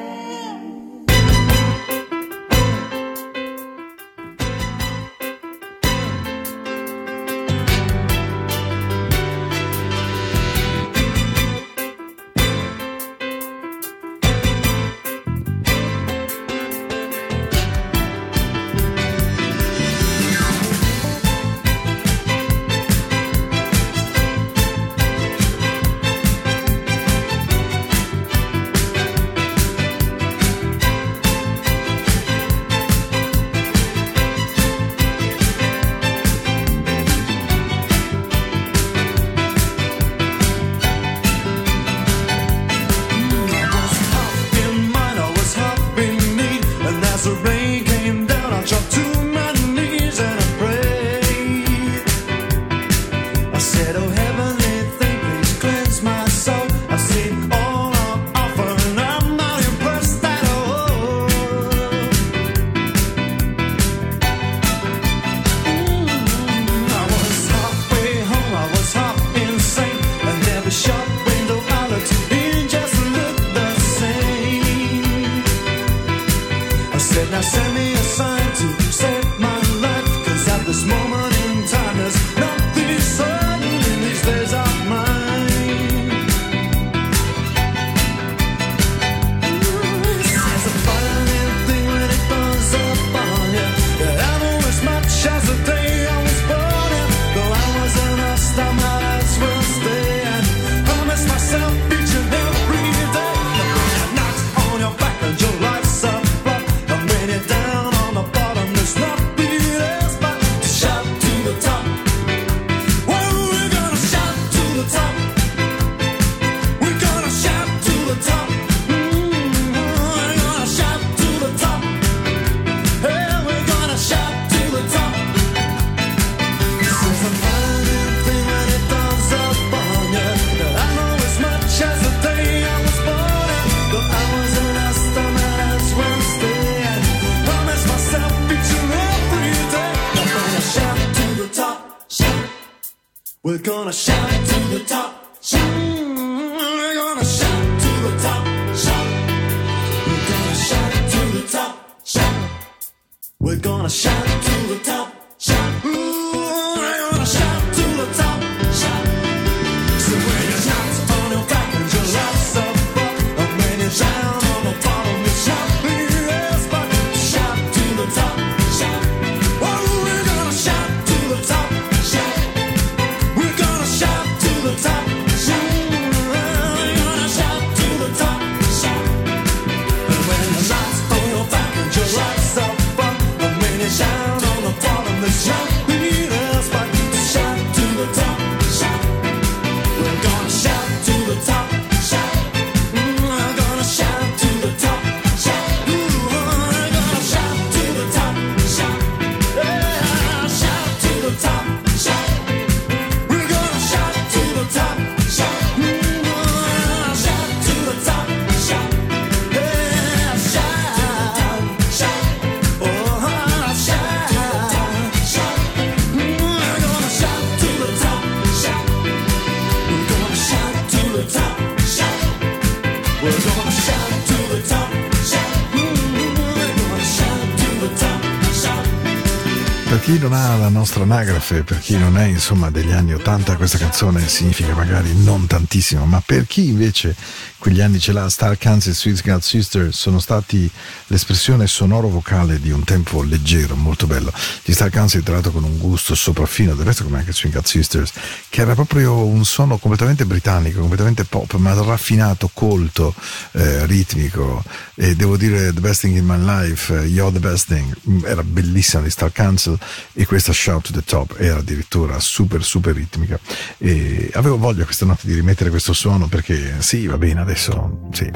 chi 230.09 230.17
non 230.17 230.33
ha 230.33 230.55
la 230.55 230.69
nostra 230.69 231.03
anagrafe, 231.03 231.61
per 231.61 231.77
chi 231.77 231.95
non 231.95 232.17
è 232.17 232.25
insomma 232.25 232.71
degli 232.71 232.91
anni 232.91 233.13
80 233.13 233.55
questa 233.57 233.77
canzone 233.77 234.27
significa 234.27 234.73
magari 234.73 235.15
non 235.23 235.45
tantissimo, 235.45 236.03
ma 236.05 236.19
per 236.25 236.47
chi 236.47 236.69
invece 236.69 237.15
quegli 237.59 237.81
anni 237.81 237.99
ce 237.99 238.13
l'ha 238.13 238.29
Star 238.29 238.57
Kansas 238.57 238.97
Swiss 238.97 239.21
God 239.21 239.41
Sister 239.41 239.93
sono 239.93 240.19
stati 240.19 240.69
l'espressione 241.07 241.67
sonoro-vocale 241.67 242.59
di 242.59 242.71
un 242.71 242.85
tempo 242.85 243.21
leggero, 243.21 243.75
molto 243.75 244.07
bello. 244.07 244.31
Gli 244.63 244.71
Star 244.71 244.89
Kansas 244.89 245.21
tra 245.23 245.33
l'altro 245.33 245.51
con 245.51 245.63
un 245.65 245.77
gusto 245.77 246.15
sopraffino, 246.15 246.73
del 246.73 246.85
resto 246.85 247.03
come 247.03 247.19
anche 247.19 247.33
Swing 247.33 247.53
God 247.53 247.65
Sisters, 247.65 248.11
che 248.49 248.61
era 248.61 248.73
proprio 248.75 249.25
un 249.25 249.43
suono 249.43 249.77
completamente 249.77 250.25
britannico, 250.25 250.79
completamente 250.79 251.25
pop, 251.25 251.53
ma 251.55 251.73
raffinato, 251.73 252.49
colto, 252.53 253.13
eh, 253.51 253.85
ritmico. 253.85 254.63
E 254.95 255.15
devo 255.15 255.35
dire 255.35 255.73
The 255.73 255.81
Best 255.81 256.01
Thing 256.01 256.15
in 256.15 256.25
My 256.25 256.39
Life, 256.41 256.93
eh, 256.97 257.05
You're 257.07 257.33
the 257.33 257.39
Best 257.39 257.67
Thing, 257.67 257.93
mm, 258.09 258.25
era 258.25 258.43
bellissima 258.43 259.03
di 259.03 259.09
Star 259.09 259.31
Kansas 259.33 259.77
e 260.13 260.25
questa 260.25 260.53
Shout 260.53 260.87
to 260.87 260.93
the 260.93 261.03
Top 261.03 261.35
era 261.37 261.59
addirittura 261.59 262.19
super 262.19 262.63
super 262.63 262.95
ritmica. 262.95 263.37
E 263.77 264.29
avevo 264.33 264.57
voglia 264.57 264.85
questa 264.85 265.05
notte 265.05 265.27
di 265.27 265.33
rimettere 265.33 265.69
questo 265.69 265.91
suono 265.91 266.27
perché 266.27 266.75
sì, 266.79 267.05
va 267.05 267.17
bene 267.17 267.41
adesso 267.49 267.99
sì, 268.11 268.31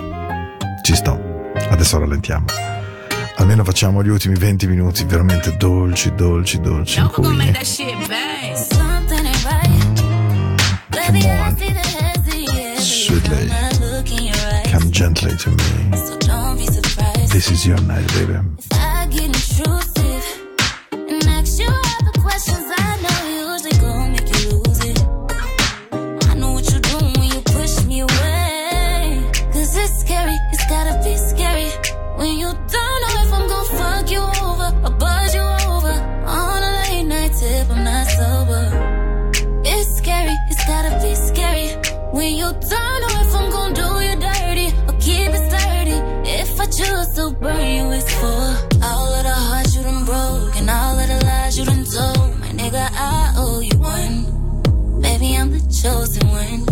ci 0.81 0.95
sto. 0.95 1.19
Adesso 1.69 1.99
rallentiamo. 1.99 2.45
Almeno 3.35 3.63
facciamo 3.63 4.03
gli 4.03 4.09
ultimi 4.09 4.35
20 4.35 4.65
minuti 4.65 5.03
veramente 5.03 5.55
dolci, 5.55 6.15
dolci, 6.15 6.59
dolci. 6.59 6.99
No, 6.99 7.05
in 7.05 7.11
cui... 7.11 7.27
Mm, 7.27 7.51
sweetly, 12.79 13.49
come 14.71 14.89
gently 14.89 15.35
to 15.35 15.49
me. 15.51 15.89
This 17.29 17.49
is 17.49 17.65
your 17.65 17.79
night, 17.81 18.11
baby. 18.13 18.92
burn 47.43 47.67
you 47.75 47.91
is 47.91 48.09
full. 48.19 48.55
All 48.81 49.13
of 49.13 49.23
the 49.23 49.35
hearts 49.49 49.75
you 49.75 49.83
done 49.83 50.05
broke 50.05 50.55
and 50.55 50.69
all 50.69 50.97
of 50.97 51.07
the 51.07 51.19
lies 51.25 51.59
you 51.59 51.65
done 51.65 51.83
told. 51.83 52.39
My 52.39 52.51
nigga, 52.59 52.87
I 52.91 53.33
owe 53.35 53.59
you 53.59 53.77
one. 53.77 55.01
Baby, 55.01 55.35
I'm 55.35 55.51
the 55.51 55.59
chosen 55.81 56.25
one. 56.29 56.63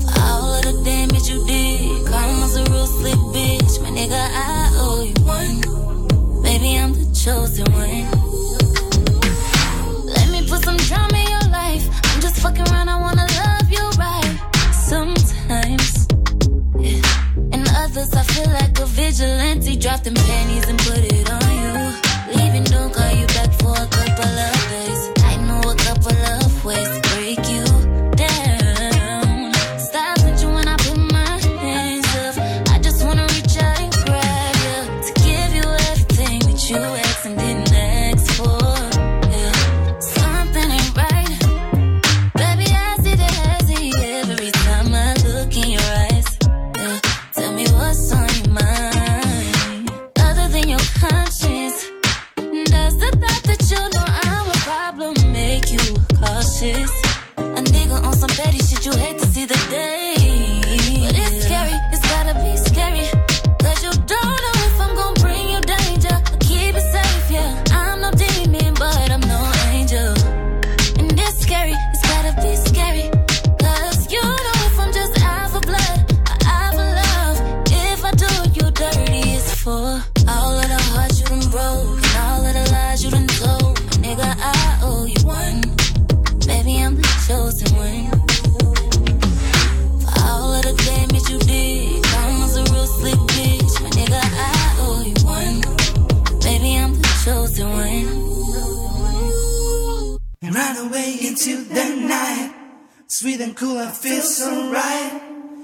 For 0.00 0.20
all 0.32 0.54
of 0.56 0.62
the 0.68 0.74
damage 0.84 1.28
you 1.28 1.46
did, 1.46 2.06
karma's 2.08 2.56
a 2.56 2.64
real 2.72 2.86
slick 2.86 3.20
bitch. 3.34 3.74
My 3.82 3.90
nigga, 3.90 4.22
I 4.32 4.72
owe 4.84 5.02
you 5.10 5.18
one. 5.36 6.42
Baby, 6.42 6.78
I'm 6.78 6.92
the 6.94 7.06
chosen 7.12 7.70
one. 7.72 8.08
Let 10.16 10.28
me 10.30 10.48
put 10.48 10.64
some 10.64 10.78
drama 10.88 11.18
in 11.18 11.28
your 11.28 11.46
life. 11.60 11.84
I'm 12.04 12.20
just 12.22 12.36
fucking 12.40 12.66
around, 12.70 12.88
I 12.88 12.98
wanna 12.98 13.26
love. 13.36 13.47
vigilante, 18.98 19.76
drop 19.76 20.02
them 20.02 20.14
panties 20.14 20.66
and 20.68 20.78
put 20.80 20.98
it 20.98 21.30
on 21.30 21.74
you. 21.74 21.77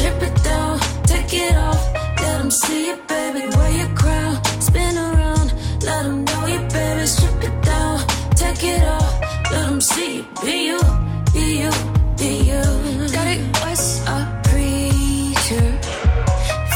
Strip 0.00 0.22
it 0.22 0.42
down, 0.42 0.78
take 1.04 1.34
it 1.34 1.54
off. 1.56 1.92
Let 2.22 2.38
them 2.38 2.50
see 2.50 2.88
it, 2.88 3.06
baby. 3.06 3.54
Wear 3.54 3.70
your 3.70 3.94
crown, 3.94 4.42
spin 4.58 4.96
around. 4.96 5.52
Let 5.82 6.04
them 6.04 6.24
know 6.24 6.46
you, 6.46 6.60
baby. 6.68 7.04
Strip 7.04 7.44
it 7.44 7.62
down, 7.62 7.98
take 8.34 8.64
it 8.64 8.82
off. 8.82 9.20
Let 9.52 9.66
them 9.68 9.80
see 9.82 10.16
you, 10.16 10.26
be 10.42 10.68
you, 10.68 10.80
be 11.34 11.46
you, 11.60 11.72
be 12.16 12.30
you. 12.50 12.62
Daddy 13.12 13.44
was 13.60 14.00
a 14.08 14.40
preacher, 14.44 15.68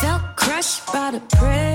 felt 0.03 0.23
crushed 0.37 0.85
by 0.93 1.13
the 1.13 1.21
pressure. 1.21 1.74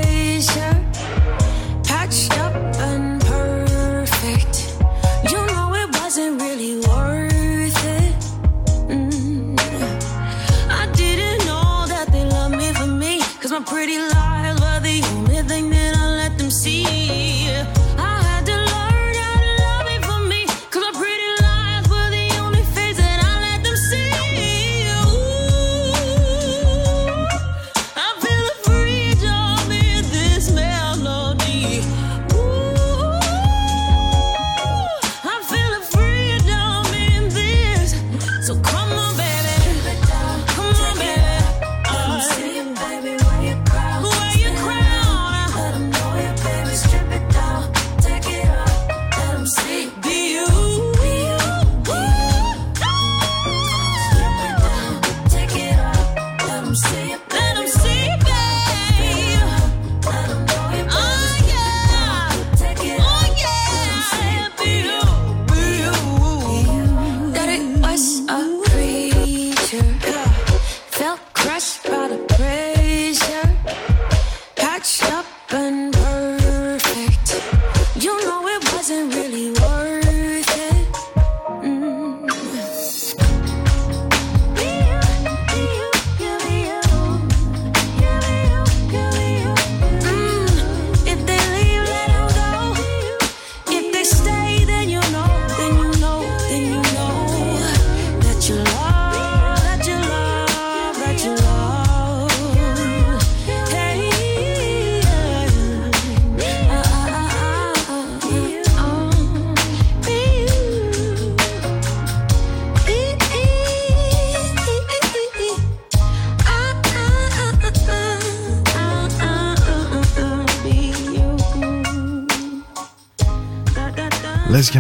pretty 13.80 13.98
love. 13.98 14.19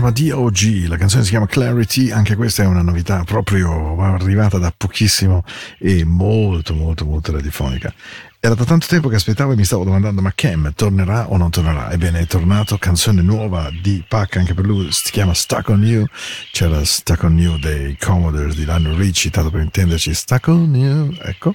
Chiama 0.09 0.11
DOG, 0.11 0.87
la 0.87 0.97
canzone 0.97 1.23
si 1.23 1.29
chiama 1.29 1.45
Clarity, 1.45 2.11
anche 2.11 2.35
questa 2.35 2.63
è 2.63 2.65
una 2.65 2.81
novità 2.81 3.23
proprio 3.23 3.99
arrivata 4.01 4.57
da 4.57 4.73
pochissimo 4.75 5.43
e 5.77 6.03
molto 6.03 6.73
molto 6.73 7.05
molto 7.05 7.31
radiofonica. 7.31 7.93
Era 8.41 8.55
da 8.55 8.63
tanto 8.63 8.87
tempo 8.87 9.09
che 9.09 9.17
aspettavo 9.17 9.51
e 9.51 9.57
mi 9.57 9.65
stavo 9.65 9.83
domandando 9.83 10.21
ma 10.21 10.31
Cam 10.33 10.71
tornerà 10.73 11.27
o 11.29 11.35
non 11.35 11.49
tornerà? 11.49 11.91
Ebbene 11.91 12.19
è 12.19 12.25
tornato, 12.25 12.77
canzone 12.77 13.21
nuova 13.21 13.69
di 13.81 14.01
Pac 14.07 14.37
anche 14.37 14.53
per 14.53 14.63
lui, 14.63 14.87
si 14.93 15.11
chiama 15.11 15.33
Stuck 15.33 15.67
on 15.67 15.83
You, 15.83 16.05
c'era 16.53 16.81
Stuck 16.85 17.23
on 17.23 17.37
You 17.37 17.59
dei 17.59 17.97
Commodores 17.99 18.55
di 18.55 18.63
Lionel 18.63 18.95
Richie, 18.95 19.29
tanto 19.29 19.51
per 19.51 19.59
intenderci 19.59 20.13
Stuck 20.13 20.47
on 20.47 20.73
You, 20.73 21.17
ecco, 21.21 21.53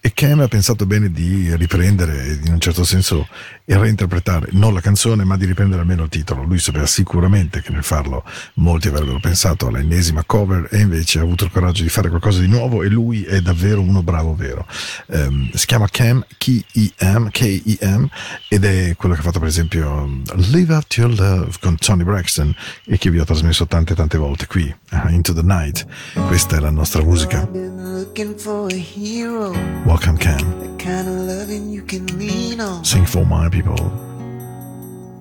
e 0.00 0.14
Cam 0.14 0.40
ha 0.40 0.48
pensato 0.48 0.86
bene 0.86 1.10
di 1.10 1.54
riprendere 1.54 2.40
in 2.42 2.54
un 2.54 2.60
certo 2.60 2.84
senso 2.84 3.28
e 3.64 3.78
reinterpretare 3.78 4.48
non 4.52 4.74
la 4.74 4.80
canzone 4.80 5.24
ma 5.24 5.36
di 5.36 5.46
riprendere 5.46 5.82
almeno 5.82 6.04
il 6.04 6.08
titolo. 6.08 6.42
Lui 6.42 6.58
sapeva 6.58 6.86
sicuramente 6.86 7.62
che 7.62 7.72
nel 7.72 7.84
farlo 7.84 8.24
molti 8.54 8.88
avrebbero 8.88 9.20
pensato 9.20 9.68
all'ennesima 9.68 10.24
cover 10.24 10.68
e 10.70 10.80
invece 10.80 11.18
ha 11.18 11.22
avuto 11.22 11.44
il 11.44 11.50
coraggio 11.50 11.82
di 11.82 11.88
fare 11.88 12.08
qualcosa 12.08 12.40
di 12.40 12.48
nuovo 12.48 12.82
e 12.82 12.88
lui 12.88 13.22
è 13.22 13.40
davvero 13.40 13.80
uno 13.80 14.02
bravo 14.02 14.34
vero. 14.34 14.66
Ehm, 15.08 15.50
si 15.52 15.66
chiama 15.66 15.86
Cam, 15.88 16.24
K-E-M, 16.38 17.30
K-E-M 17.30 18.08
ed 18.48 18.64
è 18.64 18.94
quello 18.96 19.14
che 19.14 19.20
ha 19.20 19.24
fatto 19.24 19.38
per 19.38 19.48
esempio 19.48 20.06
Live 20.50 20.74
Up 20.74 20.86
to 20.88 21.00
Your 21.02 21.18
Love 21.18 21.50
con 21.60 21.76
Toni 21.76 22.04
Braxton 22.04 22.54
e 22.86 22.98
che 22.98 23.10
vi 23.10 23.18
ho 23.18 23.24
trasmesso 23.24 23.66
tante 23.66 23.94
tante 23.94 24.18
volte 24.18 24.46
qui, 24.46 24.74
uh, 24.92 25.08
Into 25.08 25.32
the 25.32 25.42
Night. 25.42 25.86
Questa 26.26 26.56
è 26.56 26.60
la 26.60 26.70
nostra 26.70 27.02
musica. 27.02 27.46
Been 27.46 27.98
looking 27.98 28.34
for 28.38 28.70
a 28.72 28.76
hero, 28.76 29.50
Welcome 29.84 30.16
Kem. 30.18 30.36
the 30.60 30.82
kind 30.82 31.06
of 31.08 31.26
loving 31.26 31.70
you 31.70 31.84
can 31.84 32.04
lean 32.16 32.60
on. 32.60 32.84
Sing 32.84 33.06
for 33.06 33.24
my 33.26 33.48
people. 33.48 33.90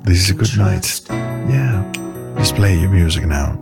This 0.03 0.23
is 0.23 0.29
a 0.31 0.33
good 0.33 0.55
night. 0.57 1.01
Yeah. 1.49 1.83
Just 2.37 2.55
play 2.55 2.75
your 2.79 2.89
music 2.89 3.25
now. 3.25 3.57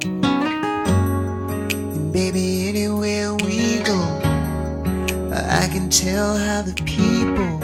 Baby, 2.12 2.70
anywhere 2.70 3.34
we 3.36 3.80
go, 3.84 4.19
I 5.46 5.68
can 5.68 5.90
tell 5.90 6.38
how 6.38 6.62
the 6.62 6.74
people, 6.84 7.60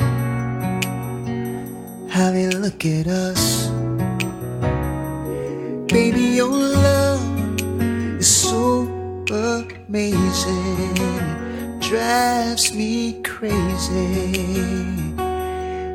how 2.10 2.32
they 2.32 2.50
look 2.50 2.86
at 2.86 3.08
us. 3.08 3.68
Baby, 5.92 6.36
your 6.40 6.50
love 6.50 7.60
is 8.20 8.28
so 8.28 8.82
amazing, 9.30 10.96
drives 11.80 12.74
me 12.74 13.22
crazy. 13.24 14.34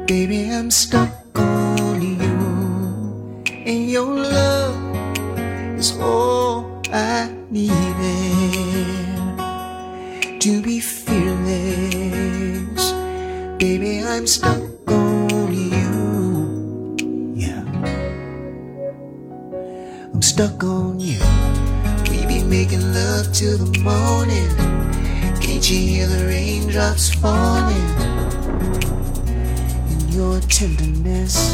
Baby, 0.06 0.50
I'm 0.50 0.70
stuck 0.70 1.10
on 1.38 2.02
you, 2.02 3.44
and 3.66 3.90
your 3.90 4.14
love 4.16 5.78
is 5.78 5.96
all 5.98 6.82
I 6.92 7.32
needed 7.50 8.39
to 10.40 10.62
be 10.62 10.80
fearless. 10.80 11.32
Baby, 13.58 14.02
I'm 14.02 14.26
stuck 14.26 14.62
on 14.90 15.52
you. 15.52 16.96
Yeah. 17.34 17.62
I'm 20.14 20.22
stuck 20.22 20.64
on 20.64 20.98
you. 20.98 21.20
We 22.08 22.24
be 22.24 22.42
making 22.42 22.80
love 22.94 23.30
till 23.34 23.58
the 23.58 23.80
morning. 23.80 24.48
Can't 25.42 25.70
you 25.70 25.76
hear 25.76 26.06
the 26.06 26.24
raindrops 26.26 27.12
falling? 27.16 27.90
In 29.92 30.08
your 30.08 30.40
tenderness. 30.40 31.52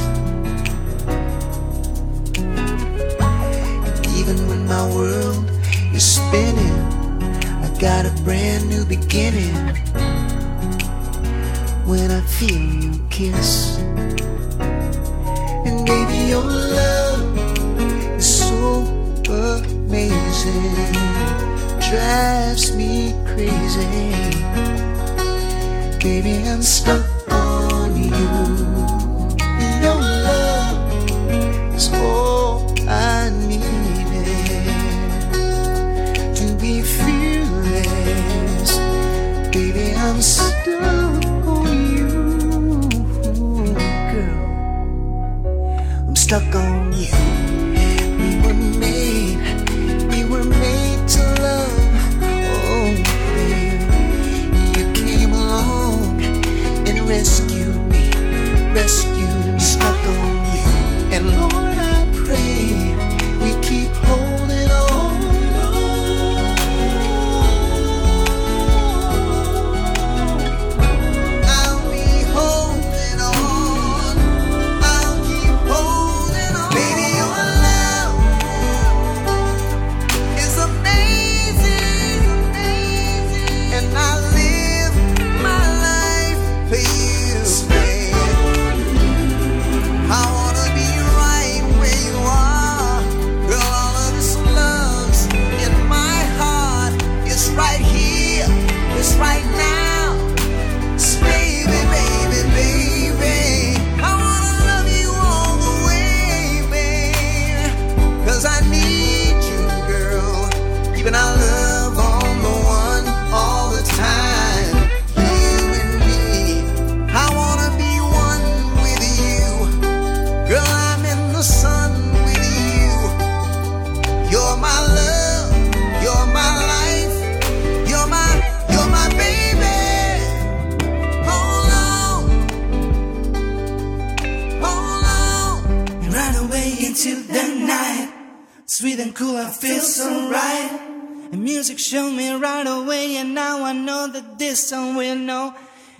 And 2.38 4.06
even 4.16 4.46
when 4.48 4.64
my 4.68 4.86
world 4.94 5.50
is 5.92 6.04
spinning, 6.04 7.05
got 7.78 8.06
a 8.06 8.22
brand 8.22 8.68
new 8.70 8.84
beginning. 8.86 9.54
When 11.84 12.10
I 12.10 12.20
feel 12.22 12.58
you 12.58 13.06
kiss, 13.10 13.78
and 15.66 15.86
baby, 15.86 16.30
your 16.30 16.42
love 16.42 17.38
is 18.16 18.38
so 18.38 18.82
amazing, 19.28 20.92
drives 21.80 22.74
me 22.74 23.12
crazy. 23.26 24.10
Baby, 26.00 26.48
I'm 26.48 26.62
stuck 26.62 27.04
on 27.30 27.94
you. 27.96 29.05
I'm 46.32 46.85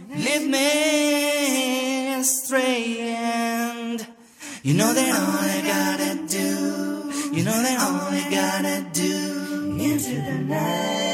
Lead 0.08 0.48
me 0.48 2.14
astray, 2.14 3.00
and 3.00 4.06
you 4.62 4.74
know 4.74 4.92
that 4.92 5.08
all 5.08 5.38
I 5.40 5.62
gotta 5.66 6.26
do, 6.28 7.36
you 7.36 7.44
know 7.44 7.50
that 7.50 7.80
all 7.80 8.08
I 8.12 8.28
gotta 8.30 8.86
do 8.92 9.76
into 9.80 10.14
the 10.22 10.38
night. 10.44 11.05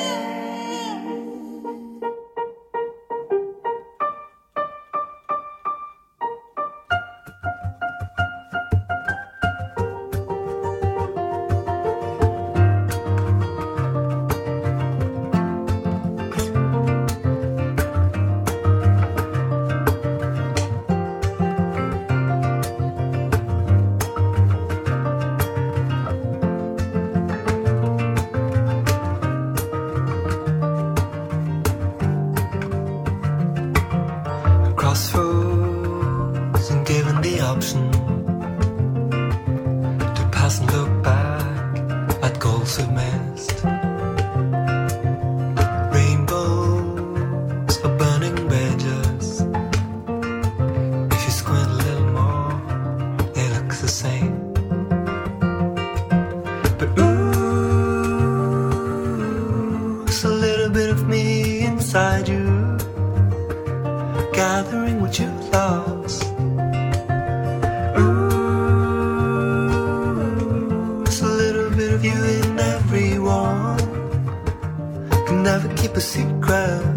Secret. 76.02 76.91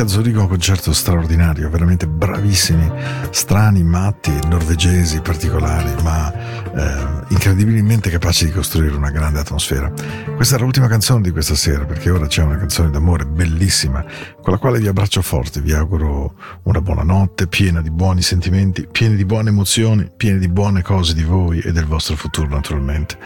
Anche 0.00 0.12
a 0.14 0.16
Zurigo 0.16 0.40
un 0.40 0.48
concerto 0.48 0.94
straordinario, 0.94 1.68
veramente 1.68 2.06
bravissimi, 2.06 2.90
strani, 3.28 3.82
matti, 3.82 4.32
norvegesi, 4.48 5.20
particolari, 5.20 5.92
ma 6.02 6.32
eh, 6.32 7.24
incredibilmente 7.28 8.08
capaci 8.08 8.46
di 8.46 8.50
costruire 8.50 8.96
una 8.96 9.10
grande 9.10 9.40
atmosfera. 9.40 9.92
Questa 10.34 10.54
era 10.54 10.64
l'ultima 10.64 10.88
canzone 10.88 11.20
di 11.20 11.30
questa 11.30 11.54
sera, 11.54 11.84
perché 11.84 12.08
ora 12.08 12.26
c'è 12.26 12.42
una 12.42 12.56
canzone 12.56 12.88
d'amore 12.88 13.26
bellissima, 13.26 14.02
con 14.40 14.54
la 14.54 14.58
quale 14.58 14.78
vi 14.78 14.88
abbraccio 14.88 15.20
forte, 15.20 15.60
vi 15.60 15.74
auguro 15.74 16.34
una 16.62 16.80
buona 16.80 17.02
notte, 17.02 17.46
piena 17.46 17.82
di 17.82 17.90
buoni 17.90 18.22
sentimenti, 18.22 18.88
piena 18.90 19.16
di 19.16 19.26
buone 19.26 19.50
emozioni, 19.50 20.10
piena 20.16 20.38
di 20.38 20.48
buone 20.48 20.80
cose 20.80 21.12
di 21.12 21.24
voi 21.24 21.60
e 21.60 21.72
del 21.72 21.84
vostro 21.84 22.16
futuro 22.16 22.48
naturalmente. 22.48 23.18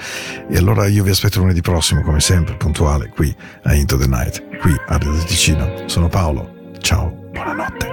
E 0.51 0.57
allora 0.57 0.89
io 0.89 1.05
vi 1.05 1.11
aspetto 1.11 1.39
lunedì 1.39 1.61
prossimo, 1.61 2.03
come 2.03 2.19
sempre, 2.19 2.57
puntuale, 2.57 3.11
qui 3.15 3.33
a 3.63 3.75
Into 3.75 3.97
the 3.97 4.09
Night, 4.09 4.59
qui 4.59 4.73
a 4.73 4.99
Radio 4.99 5.23
Ticino. 5.23 5.85
Sono 5.87 6.09
Paolo, 6.09 6.54
buonanotte. 7.33 7.89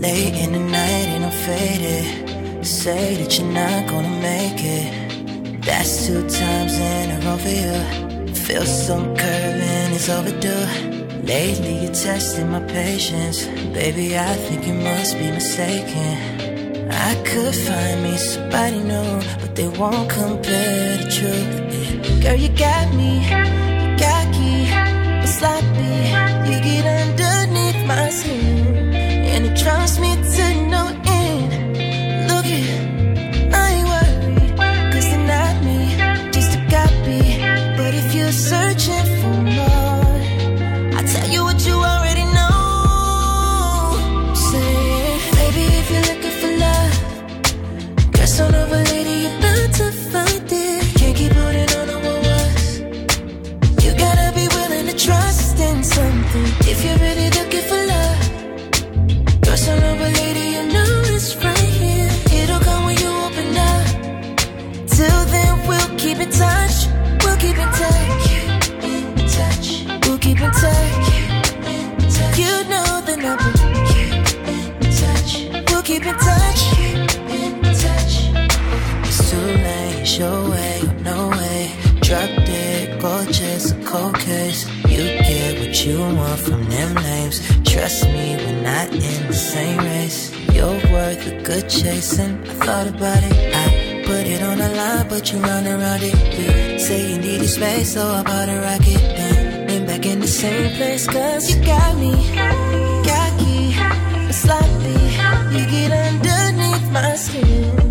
Late 0.00 0.34
in 0.44 0.52
the 0.52 0.58
night 0.58 1.08
and 1.14 1.24
I'm 1.24 1.30
faded. 1.30 2.66
Say 2.66 3.16
that 3.16 3.38
you're 3.38 3.52
not 3.52 3.86
gonna 3.88 4.20
make 4.20 4.60
it. 4.60 5.62
That's 5.62 6.06
two 6.06 6.22
times 6.28 6.78
in 6.78 7.10
a 7.10 7.18
row 7.24 7.38
for 7.38 7.48
you. 7.48 8.34
Feel 8.34 8.64
some 8.64 9.14
curving, 9.16 9.94
it's 9.94 10.08
overdue. 10.08 10.66
Lately 11.22 11.74
you're 11.82 11.94
testing 11.94 12.50
my 12.50 12.60
patience. 12.60 13.46
Baby, 13.72 14.18
I 14.18 14.34
think 14.34 14.66
you 14.66 14.74
must 14.74 15.18
be 15.18 15.30
mistaken. 15.30 16.90
I 16.90 17.14
could 17.24 17.54
find 17.54 18.02
me 18.02 18.16
somebody 18.16 18.80
new, 18.80 19.20
but 19.40 19.54
they 19.54 19.68
won't 19.68 20.10
compare 20.10 20.96
the 20.98 21.08
truth. 21.16 22.22
Girl, 22.22 22.34
you 22.34 22.48
got 22.48 22.92
me, 22.94 23.10
cocky. 23.98 24.52
You 25.22 25.28
get 25.28 26.11
gorgeous, 83.52 83.72
a 83.72 83.84
cold 83.84 84.18
case. 84.18 84.68
You 84.88 85.04
get 85.04 85.58
what 85.58 85.84
you 85.84 85.98
want 85.98 86.40
from 86.40 86.64
them 86.68 86.94
names. 86.94 87.40
Trust 87.64 88.04
me, 88.06 88.36
we're 88.36 88.62
not 88.62 88.88
in 88.92 89.26
the 89.26 89.32
same 89.32 89.78
race. 89.78 90.32
You're 90.52 90.80
worth 90.92 91.26
a 91.26 91.42
good 91.42 91.68
chasing. 91.68 92.40
I 92.42 92.54
thought 92.64 92.88
about 92.88 93.22
it. 93.22 93.54
I 93.54 94.02
put 94.04 94.26
it 94.26 94.42
on 94.42 94.58
the 94.58 94.68
line, 94.68 95.08
but 95.08 95.32
you 95.32 95.38
run 95.38 95.66
around 95.66 96.02
it. 96.02 96.14
You 96.38 96.78
say 96.78 97.10
you 97.10 97.18
need 97.18 97.32
needed 97.32 97.48
space, 97.48 97.94
so 97.94 98.06
I 98.06 98.22
bought 98.22 98.48
a 98.48 98.60
rocket. 98.60 99.00
Then 99.16 99.66
been 99.66 99.86
back 99.86 100.06
in 100.06 100.20
the 100.20 100.28
same 100.28 100.74
place, 100.76 101.06
cause 101.06 101.50
you 101.50 101.64
got 101.64 101.96
me. 101.96 102.12
Cocky, 103.08 103.72
sloppy. 104.32 104.98
You 105.54 105.64
get 105.70 105.92
underneath 105.92 106.90
my 106.92 107.14
skin. 107.16 107.82